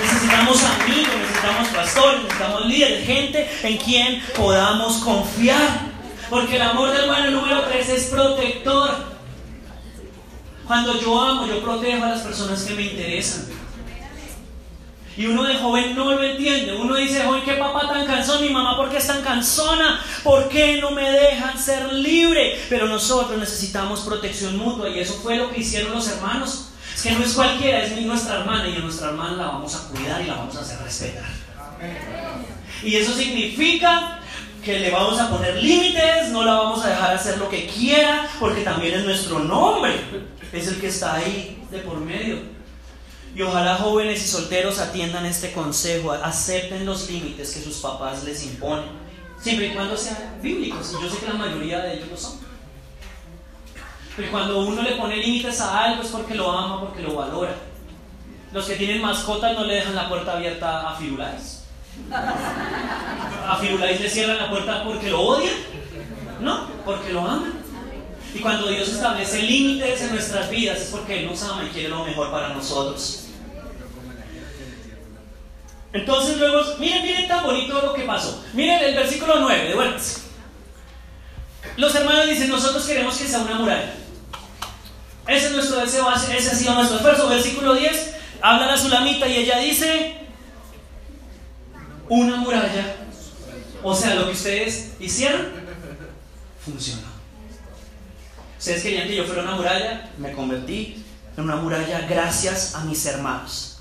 [0.00, 5.96] Necesitamos amigos, necesitamos pastores, necesitamos líderes, gente en quien podamos confiar.
[6.30, 9.16] Porque el amor del bueno número 3 es protector.
[10.66, 13.65] Cuando yo amo, yo protejo a las personas que me interesan.
[15.16, 16.74] Y uno de joven no lo entiende.
[16.74, 20.00] Uno dice, joven, qué papá tan cansón, mi mamá, ¿por qué es tan cansona?
[20.22, 22.58] ¿Por qué no me dejan ser libre?
[22.68, 26.68] Pero nosotros necesitamos protección mutua y eso fue lo que hicieron los hermanos.
[26.94, 29.88] Es que no es cualquiera, es nuestra hermana y a nuestra hermana la vamos a
[29.88, 31.24] cuidar y la vamos a hacer respetar.
[32.82, 34.20] Y eso significa
[34.62, 38.28] que le vamos a poner límites, no la vamos a dejar hacer lo que quiera,
[38.40, 39.92] porque también es nuestro nombre,
[40.52, 42.38] es el que está ahí de por medio.
[43.34, 48.44] Y ojalá jóvenes y solteros atiendan este consejo, acepten los límites que sus papás les
[48.44, 48.86] imponen,
[49.40, 52.46] siempre y cuando sean bíblicos, y yo sé que la mayoría de ellos lo son.
[54.16, 57.54] Pero cuando uno le pone límites a algo es porque lo ama, porque lo valora.
[58.52, 61.64] Los que tienen mascotas no le dejan la puerta abierta a Firulais.
[62.10, 65.54] A Firulais le cierran la puerta porque lo odian.
[66.40, 67.55] No, porque lo aman.
[68.36, 71.88] Y cuando Dios establece límites en nuestras vidas es porque Él nos ama y quiere
[71.88, 73.28] lo mejor para nosotros.
[75.90, 78.44] Entonces luego, miren, miren tan bonito lo que pasó.
[78.52, 80.24] Miren el versículo 9, de vueltas.
[81.78, 83.94] Los hermanos dicen, nosotros queremos que sea una muralla.
[85.26, 87.30] Ese es nuestro deseo, ese ha sido nuestro esfuerzo.
[87.30, 90.14] Versículo 10, habla la Sulamita y ella dice,
[92.10, 92.96] una muralla.
[93.82, 95.46] O sea, lo que ustedes hicieron,
[96.62, 97.15] funcionó.
[98.58, 101.02] Ustedes querían que yo fuera una muralla, me convertí
[101.36, 103.78] en una muralla gracias a mis hermanos.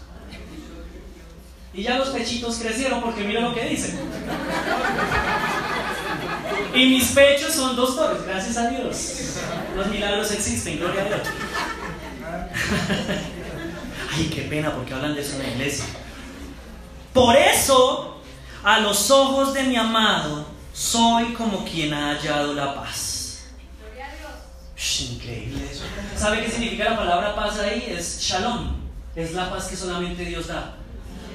[1.74, 4.00] Y ya los pechitos crecieron porque mira lo que dicen.
[6.74, 9.14] Y mis pechos son dos torres, gracias a Dios.
[9.76, 11.22] Los milagros existen, gloria a Dios.
[14.14, 15.86] Ay, qué pena porque hablan de eso en la iglesia.
[17.14, 18.22] Por eso,
[18.64, 23.15] a los ojos de mi amado, soy como quien ha hallado la paz.
[24.78, 25.70] Increíble.
[26.18, 27.86] ¿Sabe qué significa la palabra paz ahí?
[27.90, 28.76] Es shalom.
[29.16, 30.76] Es la paz que solamente Dios da.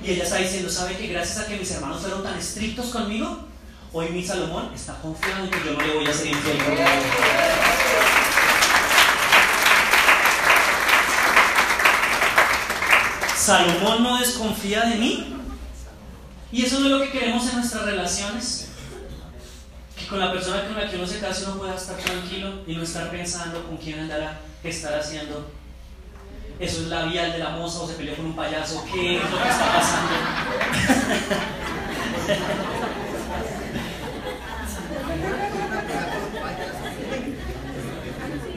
[0.04, 3.50] Y ella está diciendo, ¿sabe que gracias a que mis hermanos fueron tan estrictos conmigo,
[3.92, 6.58] Hoy mi Salomón está confiado en que yo no le voy a ser infiel.
[13.36, 15.36] Salomón no desconfía de mí.
[16.52, 18.69] Y eso no es lo que queremos en nuestras relaciones.
[20.10, 22.82] Con la persona con la que uno se casa uno pueda estar tranquilo y no
[22.82, 25.48] estar pensando con quién andará, qué estará haciendo.
[26.58, 28.84] Eso es la vía de la moza o se peleó con un payaso.
[28.92, 30.12] ¿Qué es lo que está pasando?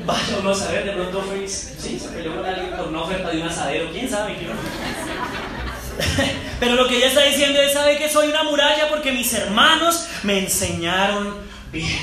[0.07, 3.29] Vaya uno a saber, de pronto fue, sí, se peleó con alguien por una oferta
[3.29, 4.47] de un asadero, quién sabe qué.
[6.60, 10.08] Pero lo que ella está diciendo es, sabe que soy una muralla porque mis hermanos
[10.23, 11.36] me enseñaron
[11.71, 11.99] bien.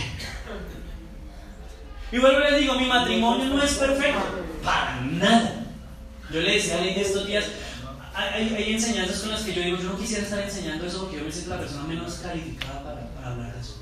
[2.13, 4.21] Y vuelvo y le digo, mi matrimonio no es perfecto,
[4.65, 5.65] para nada.
[6.33, 7.45] Yo le decía a de estos días,
[8.15, 11.25] hay, enseñanzas con las que yo digo, yo no quisiera estar enseñando eso porque yo
[11.25, 13.77] me siento la persona menos calificada para, hablar de eso.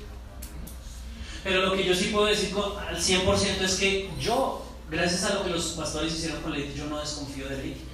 [1.43, 2.53] Pero lo que yo sí puedo decir
[2.87, 6.85] al 100% es que yo, gracias a lo que los pastores hicieron con Lady, yo
[6.85, 7.88] no desconfío de Lady.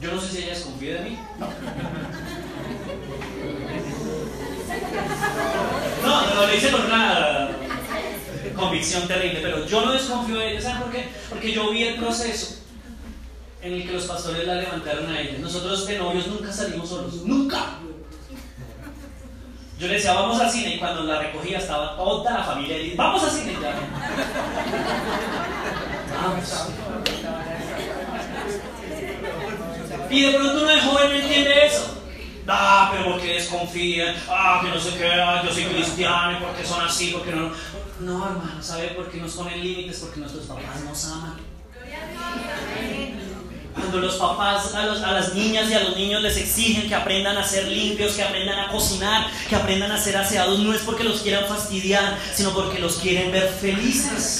[0.00, 1.18] Yo no sé si ella desconfía de mí.
[6.02, 7.48] No, no, lo hice con una
[8.54, 10.60] convicción terrible, pero yo no desconfío de ella.
[10.60, 11.08] ¿Saben por qué?
[11.30, 12.56] Porque yo vi el proceso
[13.62, 15.38] en el que los pastores la levantaron a ella.
[15.40, 17.14] Nosotros de novios nunca salimos solos.
[17.24, 17.78] ¡Nunca!
[19.78, 22.94] Yo le decía, vamos al cine, y cuando la recogía estaba toda la familia y
[22.94, 23.74] vamos al cine ya.
[26.14, 26.68] Vamos.
[30.14, 31.98] Y de pronto uno de joven no entiende eso.
[32.46, 36.64] Ah, pero porque desconfían, ah, que no sé qué, ah, yo soy cristiano, y porque
[36.64, 37.50] son así, porque no.
[37.98, 39.98] No, hermano, ¿sabe por qué nos ponen límites?
[39.98, 41.36] Porque nuestros papás nos aman.
[43.74, 47.42] Cuando los papás a, las niñas y a los niños les exigen que aprendan a
[47.42, 51.22] ser limpios, que aprendan a cocinar, que aprendan a ser aseados, no es porque los
[51.22, 54.38] quieran fastidiar, sino porque los quieren ver felices.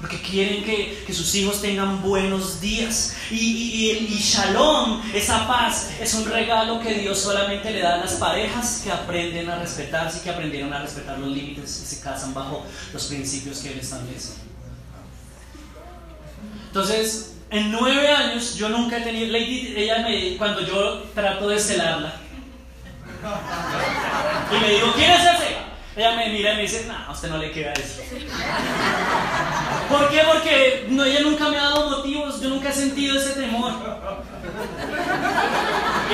[0.00, 3.16] Porque quieren que, sus hijos tengan buenos días.
[3.30, 7.98] Y, y, y, Shalom, esa paz, es un regalo que Dios solamente le da a
[7.98, 12.00] las parejas que aprenden a respetarse y que aprendieron a respetar los límites y se
[12.00, 14.32] casan bajo los principios que Él establece.
[16.68, 21.58] Entonces, en nueve años yo nunca he tenido, Lady, ella me, cuando yo trato de
[21.58, 22.14] celarla,
[24.50, 25.69] y le digo, ¿quién es ese?
[25.96, 28.00] Ella me mira y me dice, no, a usted no le queda eso.
[29.88, 30.20] ¿Por qué?
[30.24, 33.72] Porque no, ella nunca me ha dado motivos, yo nunca he sentido ese temor.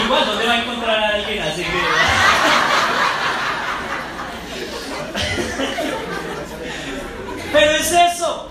[0.05, 1.71] Igual, ¿dónde va a encontrar a alguien así que...
[7.53, 8.51] Pero es eso.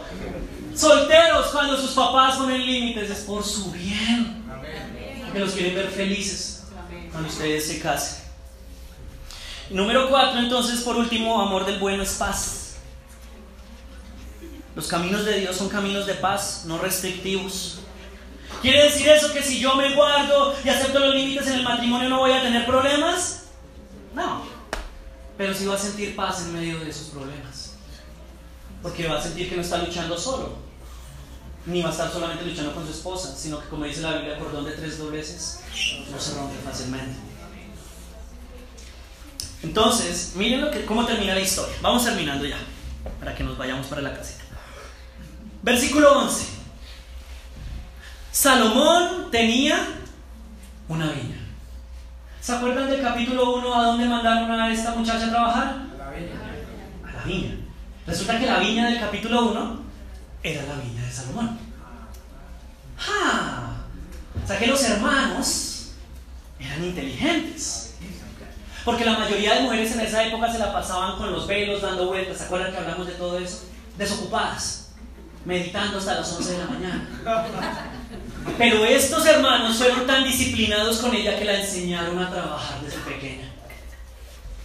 [0.75, 4.43] Solteros, cuando sus papás ponen límites, es por su bien.
[5.33, 6.65] Que los quieren ver felices
[7.11, 8.24] cuando ustedes se casen.
[9.69, 12.75] Número cuatro, entonces, por último, amor del bueno es paz.
[14.75, 17.79] Los caminos de Dios son caminos de paz, no restrictivos.
[18.61, 22.09] ¿Quiere decir eso que si yo me guardo y acepto los límites en el matrimonio
[22.09, 23.43] no voy a tener problemas?
[24.13, 24.43] No.
[25.37, 27.73] Pero sí va a sentir paz en medio de esos problemas.
[28.81, 30.57] Porque va a sentir que no está luchando solo.
[31.65, 34.37] Ni va a estar solamente luchando con su esposa, sino que como dice la Biblia,
[34.37, 35.61] cordón de tres dobleces
[36.11, 37.24] no se rompe fácilmente.
[39.65, 41.75] Entonces, miren lo que, cómo termina la historia.
[41.81, 42.57] Vamos terminando ya,
[43.19, 44.43] para que nos vayamos para la casita.
[45.63, 46.45] Versículo 11.
[48.31, 49.75] Salomón tenía
[50.87, 51.39] una viña.
[52.41, 55.65] ¿Se acuerdan del capítulo 1 a dónde mandaron a esta muchacha a trabajar?
[55.65, 56.33] A la viña.
[57.03, 57.55] A la viña.
[58.05, 59.79] Resulta que la viña del capítulo 1
[60.43, 61.57] era la viña de Salomón.
[62.99, 63.77] ¡Ah!
[64.43, 65.93] O sea que los hermanos
[66.59, 67.84] eran inteligentes.
[68.85, 72.05] Porque la mayoría de mujeres en esa época se la pasaban con los velos dando
[72.05, 72.37] vueltas.
[72.37, 73.63] ¿Se acuerdan que hablamos de todo eso?
[73.97, 74.91] Desocupadas,
[75.43, 77.09] meditando hasta las 11 de la mañana.
[78.59, 83.54] Pero estos hermanos fueron tan disciplinados con ella que la enseñaron a trabajar desde pequeña.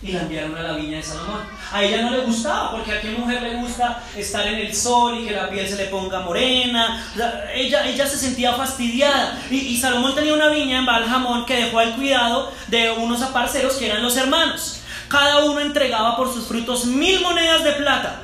[0.03, 1.41] Y la enviaron a la viña de Salomón.
[1.71, 5.19] A ella no le gustaba, porque a qué mujer le gusta estar en el sol
[5.19, 7.07] y que la piel se le ponga morena.
[7.55, 9.39] Ella, ella se sentía fastidiada.
[9.51, 13.87] Y, Salomón tenía una viña en Baljamón que dejó al cuidado de unos aparceros que
[13.87, 14.81] eran los hermanos.
[15.09, 18.23] Cada uno entregaba por sus frutos mil monedas de plata.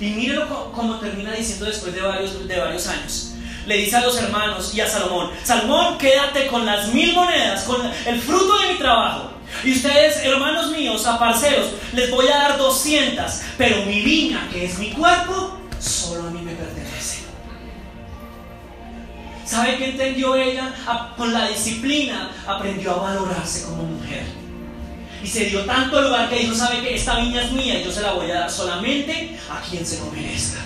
[0.00, 3.28] Y mírenlo como termina diciendo después de varios, de varios años
[3.66, 7.80] le dice a los hermanos y a Salomón, Salomón, quédate con las mil monedas, con
[8.06, 9.30] el fruto de mi trabajo.
[9.64, 14.78] Y ustedes, hermanos míos, aparceros, les voy a dar 200, pero mi viña, que es
[14.78, 17.22] mi cuerpo, solo a mí me pertenece.
[19.44, 20.74] ¿Sabe qué entendió ella?
[21.16, 24.24] Con la disciplina aprendió a valorarse como mujer.
[25.22, 27.92] Y se dio tanto lugar que dijo, ¿sabe que esta viña es mía y yo
[27.92, 30.58] se la voy a dar solamente a quien se lo merezca?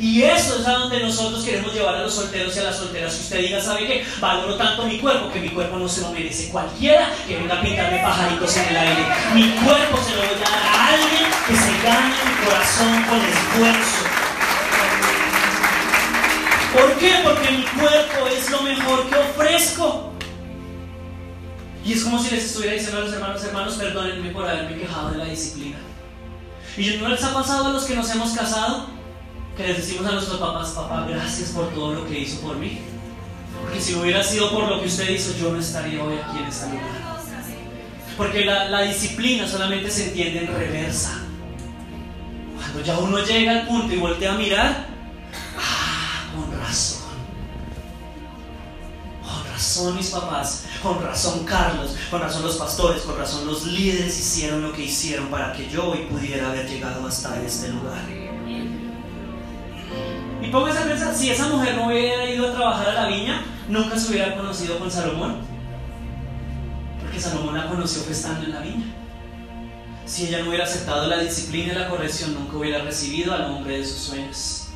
[0.00, 3.12] Y eso es a donde nosotros queremos llevar a los solteros y a las solteras.
[3.12, 4.06] Si usted diga, ¿sabe qué?
[4.20, 6.50] Valoro tanto mi cuerpo que mi cuerpo no se lo merece.
[6.50, 9.06] Cualquiera que venga a pintarme pajaritos en el aire.
[9.34, 13.18] Mi cuerpo se lo voy a dar a alguien que se gane mi corazón con
[13.24, 14.04] esfuerzo.
[16.72, 17.14] ¿Por qué?
[17.24, 20.12] Porque mi cuerpo es lo mejor que ofrezco.
[21.84, 25.10] Y es como si les estuviera diciendo a los hermanos, hermanos, perdónenme por haberme quejado
[25.10, 25.78] de la disciplina.
[26.76, 28.97] ¿Y no les ha pasado a los que nos hemos casado?
[29.58, 32.78] Que les decimos a nuestros papás, papá, gracias por todo lo que hizo por mí.
[33.60, 36.44] Porque si hubiera sido por lo que usted hizo, yo no estaría hoy aquí en
[36.44, 37.18] este lugar.
[38.16, 41.22] Porque la, la disciplina solamente se entiende en reversa.
[42.56, 44.86] Cuando ya uno llega al punto y voltea a mirar,
[45.58, 47.08] ah, con razón.
[49.22, 54.16] Con razón mis papás, con razón Carlos, con razón los pastores, con razón los líderes
[54.20, 58.27] hicieron lo que hicieron para que yo hoy pudiera haber llegado hasta este lugar.
[60.48, 63.44] Y póngase a pensar, si esa mujer no hubiera ido a trabajar a la viña,
[63.68, 65.42] nunca se hubiera conocido con Salomón.
[67.02, 68.86] Porque Salomón la conoció estando en la viña.
[70.06, 73.76] Si ella no hubiera aceptado la disciplina y la corrección, nunca hubiera recibido al hombre
[73.76, 74.68] de sus sueños.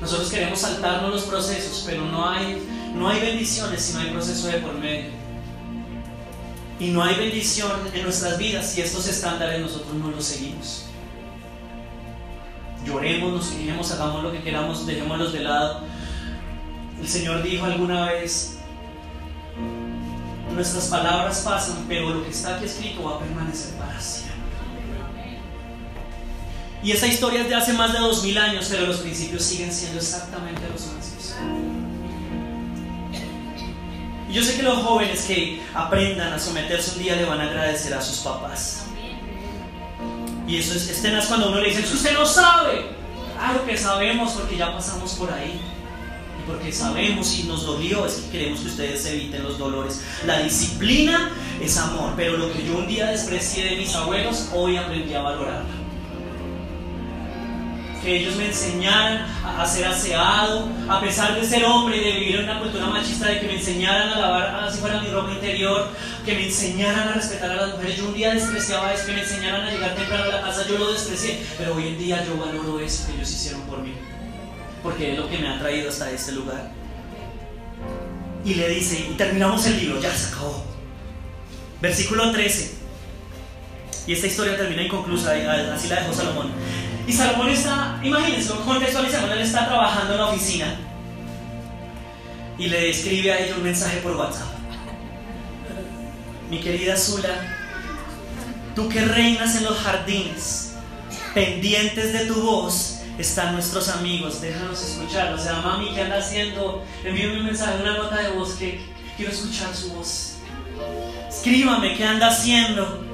[0.00, 4.46] Nosotros queremos saltarnos los procesos, pero no hay, no hay bendiciones si no hay proceso
[4.46, 5.10] de por medio.
[6.80, 10.87] Y no hay bendición en nuestras vidas si estos estándares nosotros no los seguimos
[12.88, 15.82] lloremos, nos quejemos, hagamos lo que queramos, dejémoslos de lado.
[17.00, 18.58] El Señor dijo alguna vez,
[20.54, 24.28] nuestras palabras pasan, pero lo que está aquí escrito va a permanecer para siempre.
[26.82, 29.72] Y esa historia es de hace más de dos mil años, pero los principios siguen
[29.72, 31.34] siendo exactamente los mismos.
[34.28, 37.44] Y yo sé que los jóvenes que aprendan a someterse un día le van a
[37.44, 38.87] agradecer a sus papás.
[40.48, 42.86] Y eso es, es cuando uno le dice, usted no sabe.
[43.36, 45.60] Claro que sabemos porque ya pasamos por ahí.
[46.40, 50.00] Y porque sabemos y nos dolió, es que queremos que ustedes eviten los dolores.
[50.26, 51.30] La disciplina
[51.60, 55.20] es amor, pero lo que yo un día desprecié de mis abuelos, hoy aprendí a
[55.20, 55.77] valorarla
[58.02, 62.36] que ellos me enseñaran a, ser aseado, a pesar de ser hombre y de vivir
[62.36, 65.88] en una cultura machista, de que me enseñaran a lavar así fuera mi ropa interior,
[66.24, 67.96] que me enseñaran a respetar a las mujeres.
[67.96, 70.78] Yo un día despreciaba eso, que me enseñaran a llegar temprano a la casa, yo
[70.78, 73.92] lo desprecié, pero hoy en día yo valoro eso que ellos hicieron por mí,
[74.82, 76.70] porque es lo que me ha traído hasta este lugar.
[78.44, 80.64] Y le dice, y terminamos el libro, ya se acabó.
[81.80, 82.78] Versículo 13.
[84.06, 85.32] Y esta historia termina inconclusa,
[85.74, 86.50] así la dejó Salomón.
[87.08, 90.78] Y Salomón está, imagínense, contextualicemos, él está trabajando en la oficina
[92.58, 94.48] y le escribe a ella un mensaje por WhatsApp.
[96.50, 97.30] Mi querida Zula,
[98.74, 100.74] tú que reinas en los jardines,
[101.32, 105.40] pendientes de tu voz, están nuestros amigos, déjanos escucharlos.
[105.40, 106.84] O sea, mami, ¿qué anda haciendo?
[107.02, 108.84] Envíame un mensaje, una nota de voz que
[109.16, 110.34] quiero escuchar su voz.
[111.26, 113.07] Escríbame, ¿qué anda haciendo?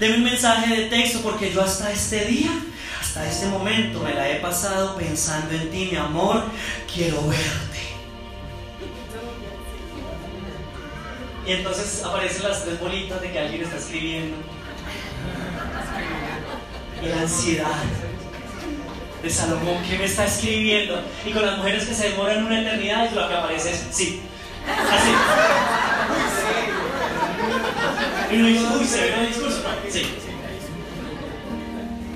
[0.00, 2.50] Deme un mensaje de texto porque yo hasta este día,
[2.98, 6.44] hasta este momento me la he pasado pensando en ti, mi amor.
[6.92, 7.80] Quiero verte.
[11.46, 14.38] Y entonces aparecen las tres bolitas de que alguien está escribiendo.
[17.02, 17.82] Y la ansiedad
[19.22, 21.02] de Salomón, que me está escribiendo?
[21.26, 24.22] Y con las mujeres que se demoran una eternidad, lo que aparece es sí.
[24.66, 25.10] Así.
[28.30, 29.62] Y uno dice, uy, se ve el discurso.
[29.88, 30.02] sí.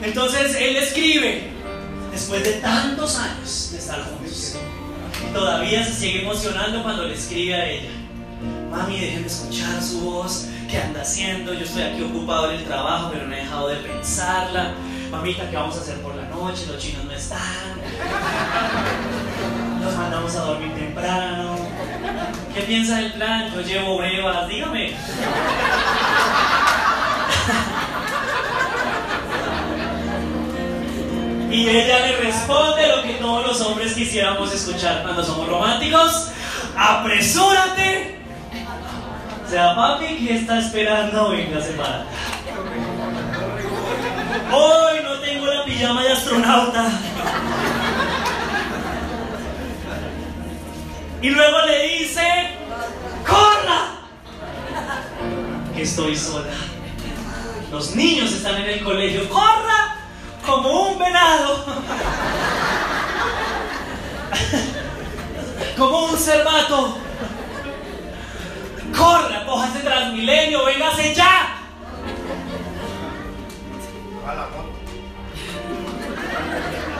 [0.02, 1.50] Entonces él escribe,
[2.12, 4.56] después de tantos años de estar juntos,
[5.32, 7.90] todavía se sigue emocionando cuando le escribe a ella.
[8.70, 11.54] Mami, déjenme escuchar su voz, ¿qué anda haciendo?
[11.54, 14.74] Yo estoy aquí ocupado en el trabajo, pero no he dejado de pensarla.
[15.10, 16.66] Mamita, ¿qué vamos a hacer por la noche?
[16.66, 17.40] Los chinos no están.
[19.80, 21.56] Nos mandamos a dormir temprano.
[22.54, 23.52] ¿Qué piensa del plan?
[23.54, 24.92] Yo llevo brevas, dígame.
[31.50, 36.30] Y ella le responde lo que todos los hombres quisiéramos escuchar cuando somos románticos.
[36.76, 38.18] Apresúrate.
[39.46, 41.30] O sea, papi, ¿qué está esperando?
[41.30, 42.06] Venga, para.
[44.52, 46.90] Hoy no tengo la pijama de astronauta.
[51.22, 52.26] Y luego le dice,
[53.24, 54.00] ¡corra!
[55.74, 56.50] Que estoy sola.
[57.74, 59.96] Los niños están en el colegio, ¡corra!
[60.46, 61.64] Como un venado.
[65.76, 66.96] Como un cervato.
[68.96, 69.44] ¡Corra!
[69.44, 71.56] Cójase Transmilenio, véngase ya.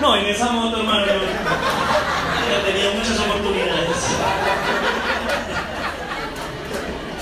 [0.01, 1.13] No, en esa moto, hermano, yo,
[2.67, 4.09] tenido muchas oportunidades.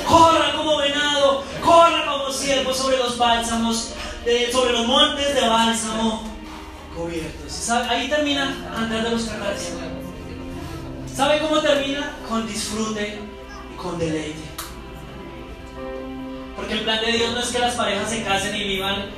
[0.09, 2.01] Corra como venado, corra
[2.33, 3.91] como ciervo sobre los bálsamos,
[4.51, 6.22] sobre los montes de bálsamo
[6.97, 7.70] cubiertos.
[7.70, 9.72] Ahí termina Andrés de los Canales.
[11.14, 12.16] ¿Sabe cómo termina?
[12.26, 13.18] Con disfrute
[13.72, 14.41] y con deleite.
[16.57, 19.11] Porque el plan de Dios no es que las parejas se casen y vivan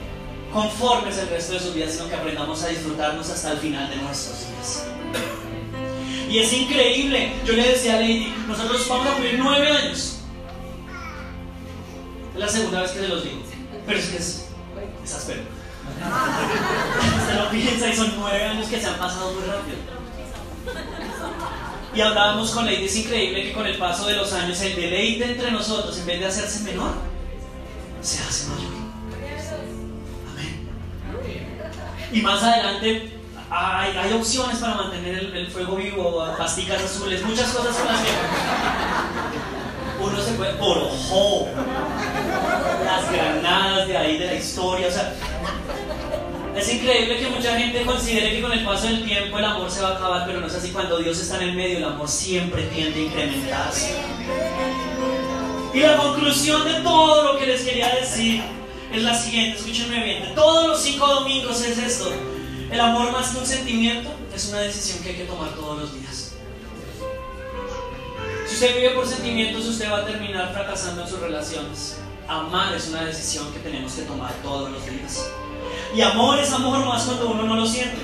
[0.52, 3.96] conformes el resto de sus vidas, sino que aprendamos a disfrutarnos hasta el final de
[3.96, 4.86] nuestros días.
[6.28, 10.13] Y es increíble, yo le decía a Lady, nosotros vamos a cumplir nueve años.
[12.34, 13.42] Es la segunda vez que se los digo,
[13.86, 14.46] pero es que es,
[15.04, 15.42] es áspero.
[17.28, 19.76] Se lo piensa y son nueve años que se han pasado muy rápido.
[21.94, 25.24] Y hablábamos con Lady, es increíble que con el paso de los años el deleite
[25.32, 26.94] entre nosotros, en vez de hacerse menor,
[28.02, 28.72] se hace mayor.
[32.12, 33.12] Y más adelante
[33.50, 38.10] hay, hay opciones para mantener el, fuego vivo, pasticas azules, muchas cosas con las que
[40.36, 40.58] se.
[40.58, 41.48] Por ojo,
[42.84, 45.14] las granadas de ahí de la historia, o sea.
[46.56, 49.82] Es increíble que mucha gente considere que con el paso del tiempo el amor se
[49.82, 50.70] va a acabar, pero no es así.
[50.70, 53.96] Cuando Dios está en el medio, el amor siempre tiende a incrementarse.
[55.74, 58.40] Y la conclusión de todo lo que les quería decir
[58.92, 60.34] es la siguiente, escúchenme bien.
[60.36, 62.12] todos los cinco domingos es esto.
[62.70, 65.94] El amor más que un sentimiento es una decisión que hay que tomar todos los
[65.94, 66.33] días.
[68.54, 71.98] Si usted vive por sentimientos, usted va a terminar fracasando en sus relaciones.
[72.28, 75.28] Amar es una decisión que tenemos que tomar todos los días.
[75.92, 77.98] Y amor es amor más cuando uno no lo siente.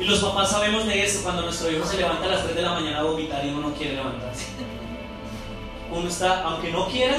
[0.00, 2.62] Y los papás sabemos de eso cuando nuestro hijo se levanta a las 3 de
[2.62, 4.46] la mañana a vomitar y uno no quiere levantarse.
[5.92, 7.18] Uno está, aunque no quiera,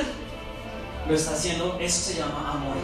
[1.07, 2.77] lo está haciendo, eso se llama amor.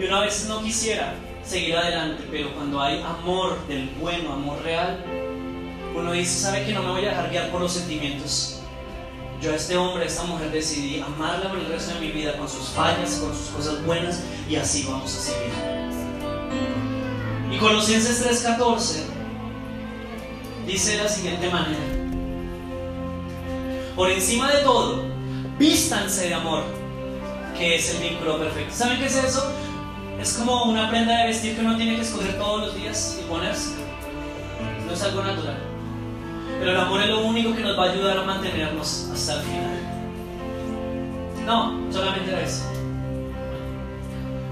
[0.00, 5.21] Y una vez no quisiera seguir adelante, pero cuando hay amor del bueno, amor real,
[5.94, 8.60] uno dice, sabe que no me voy a dejar guiar por los sentimientos.
[9.40, 12.36] Yo a este hombre, a esta mujer decidí amarla por el resto de mi vida,
[12.36, 15.52] con sus fallas, con sus cosas buenas, y así vamos a seguir.
[17.50, 19.02] Y Colosenses 3:14
[20.66, 21.80] dice de la siguiente manera,
[23.96, 25.04] por encima de todo,
[25.58, 26.62] vístanse de amor,
[27.58, 28.74] que es el vínculo perfecto.
[28.74, 29.52] ¿Saben qué es eso?
[30.20, 33.28] Es como una prenda de vestir que uno tiene que escoger todos los días y
[33.28, 33.70] ponerse.
[34.86, 35.71] No es algo natural.
[36.58, 39.42] Pero el amor es lo único que nos va a ayudar a mantenernos hasta el
[39.42, 39.80] final.
[41.46, 42.62] No, solamente era eso.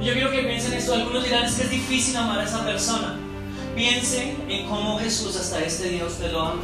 [0.02, 0.94] Yo quiero que piensen esto.
[0.94, 3.16] Algunos dirán es que es difícil amar a esa persona.
[3.76, 6.62] Piensen en cómo Jesús hasta este día usted lo ama.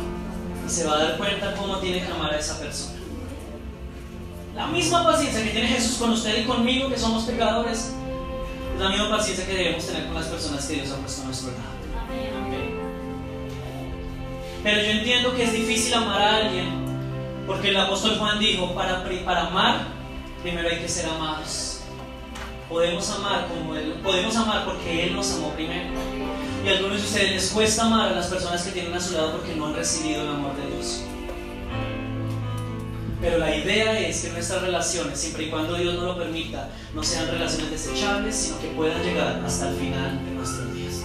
[0.66, 2.96] Y se va a dar cuenta cómo tiene que amar a esa persona.
[4.56, 7.92] La misma paciencia que tiene Jesús con usted y conmigo, que somos pecadores,
[8.78, 11.50] la misma paciencia que debemos tener con las personas que Dios ha puesto a nuestro
[11.50, 11.76] lado.
[14.66, 16.70] Pero yo entiendo que es difícil amar a alguien,
[17.46, 19.86] porque el apóstol Juan dijo, para, para amar,
[20.42, 21.82] primero hay que ser amados.
[22.68, 25.90] Podemos amar como Él, podemos amar porque Él nos amó primero.
[26.64, 29.14] Y a algunos de ustedes les cuesta amar a las personas que tienen a su
[29.14, 31.04] lado porque no han recibido el amor de Dios.
[33.20, 37.04] Pero la idea es que nuestras relaciones, siempre y cuando Dios no lo permita, no
[37.04, 41.04] sean relaciones desechables, sino que puedan llegar hasta el final de nuestros días.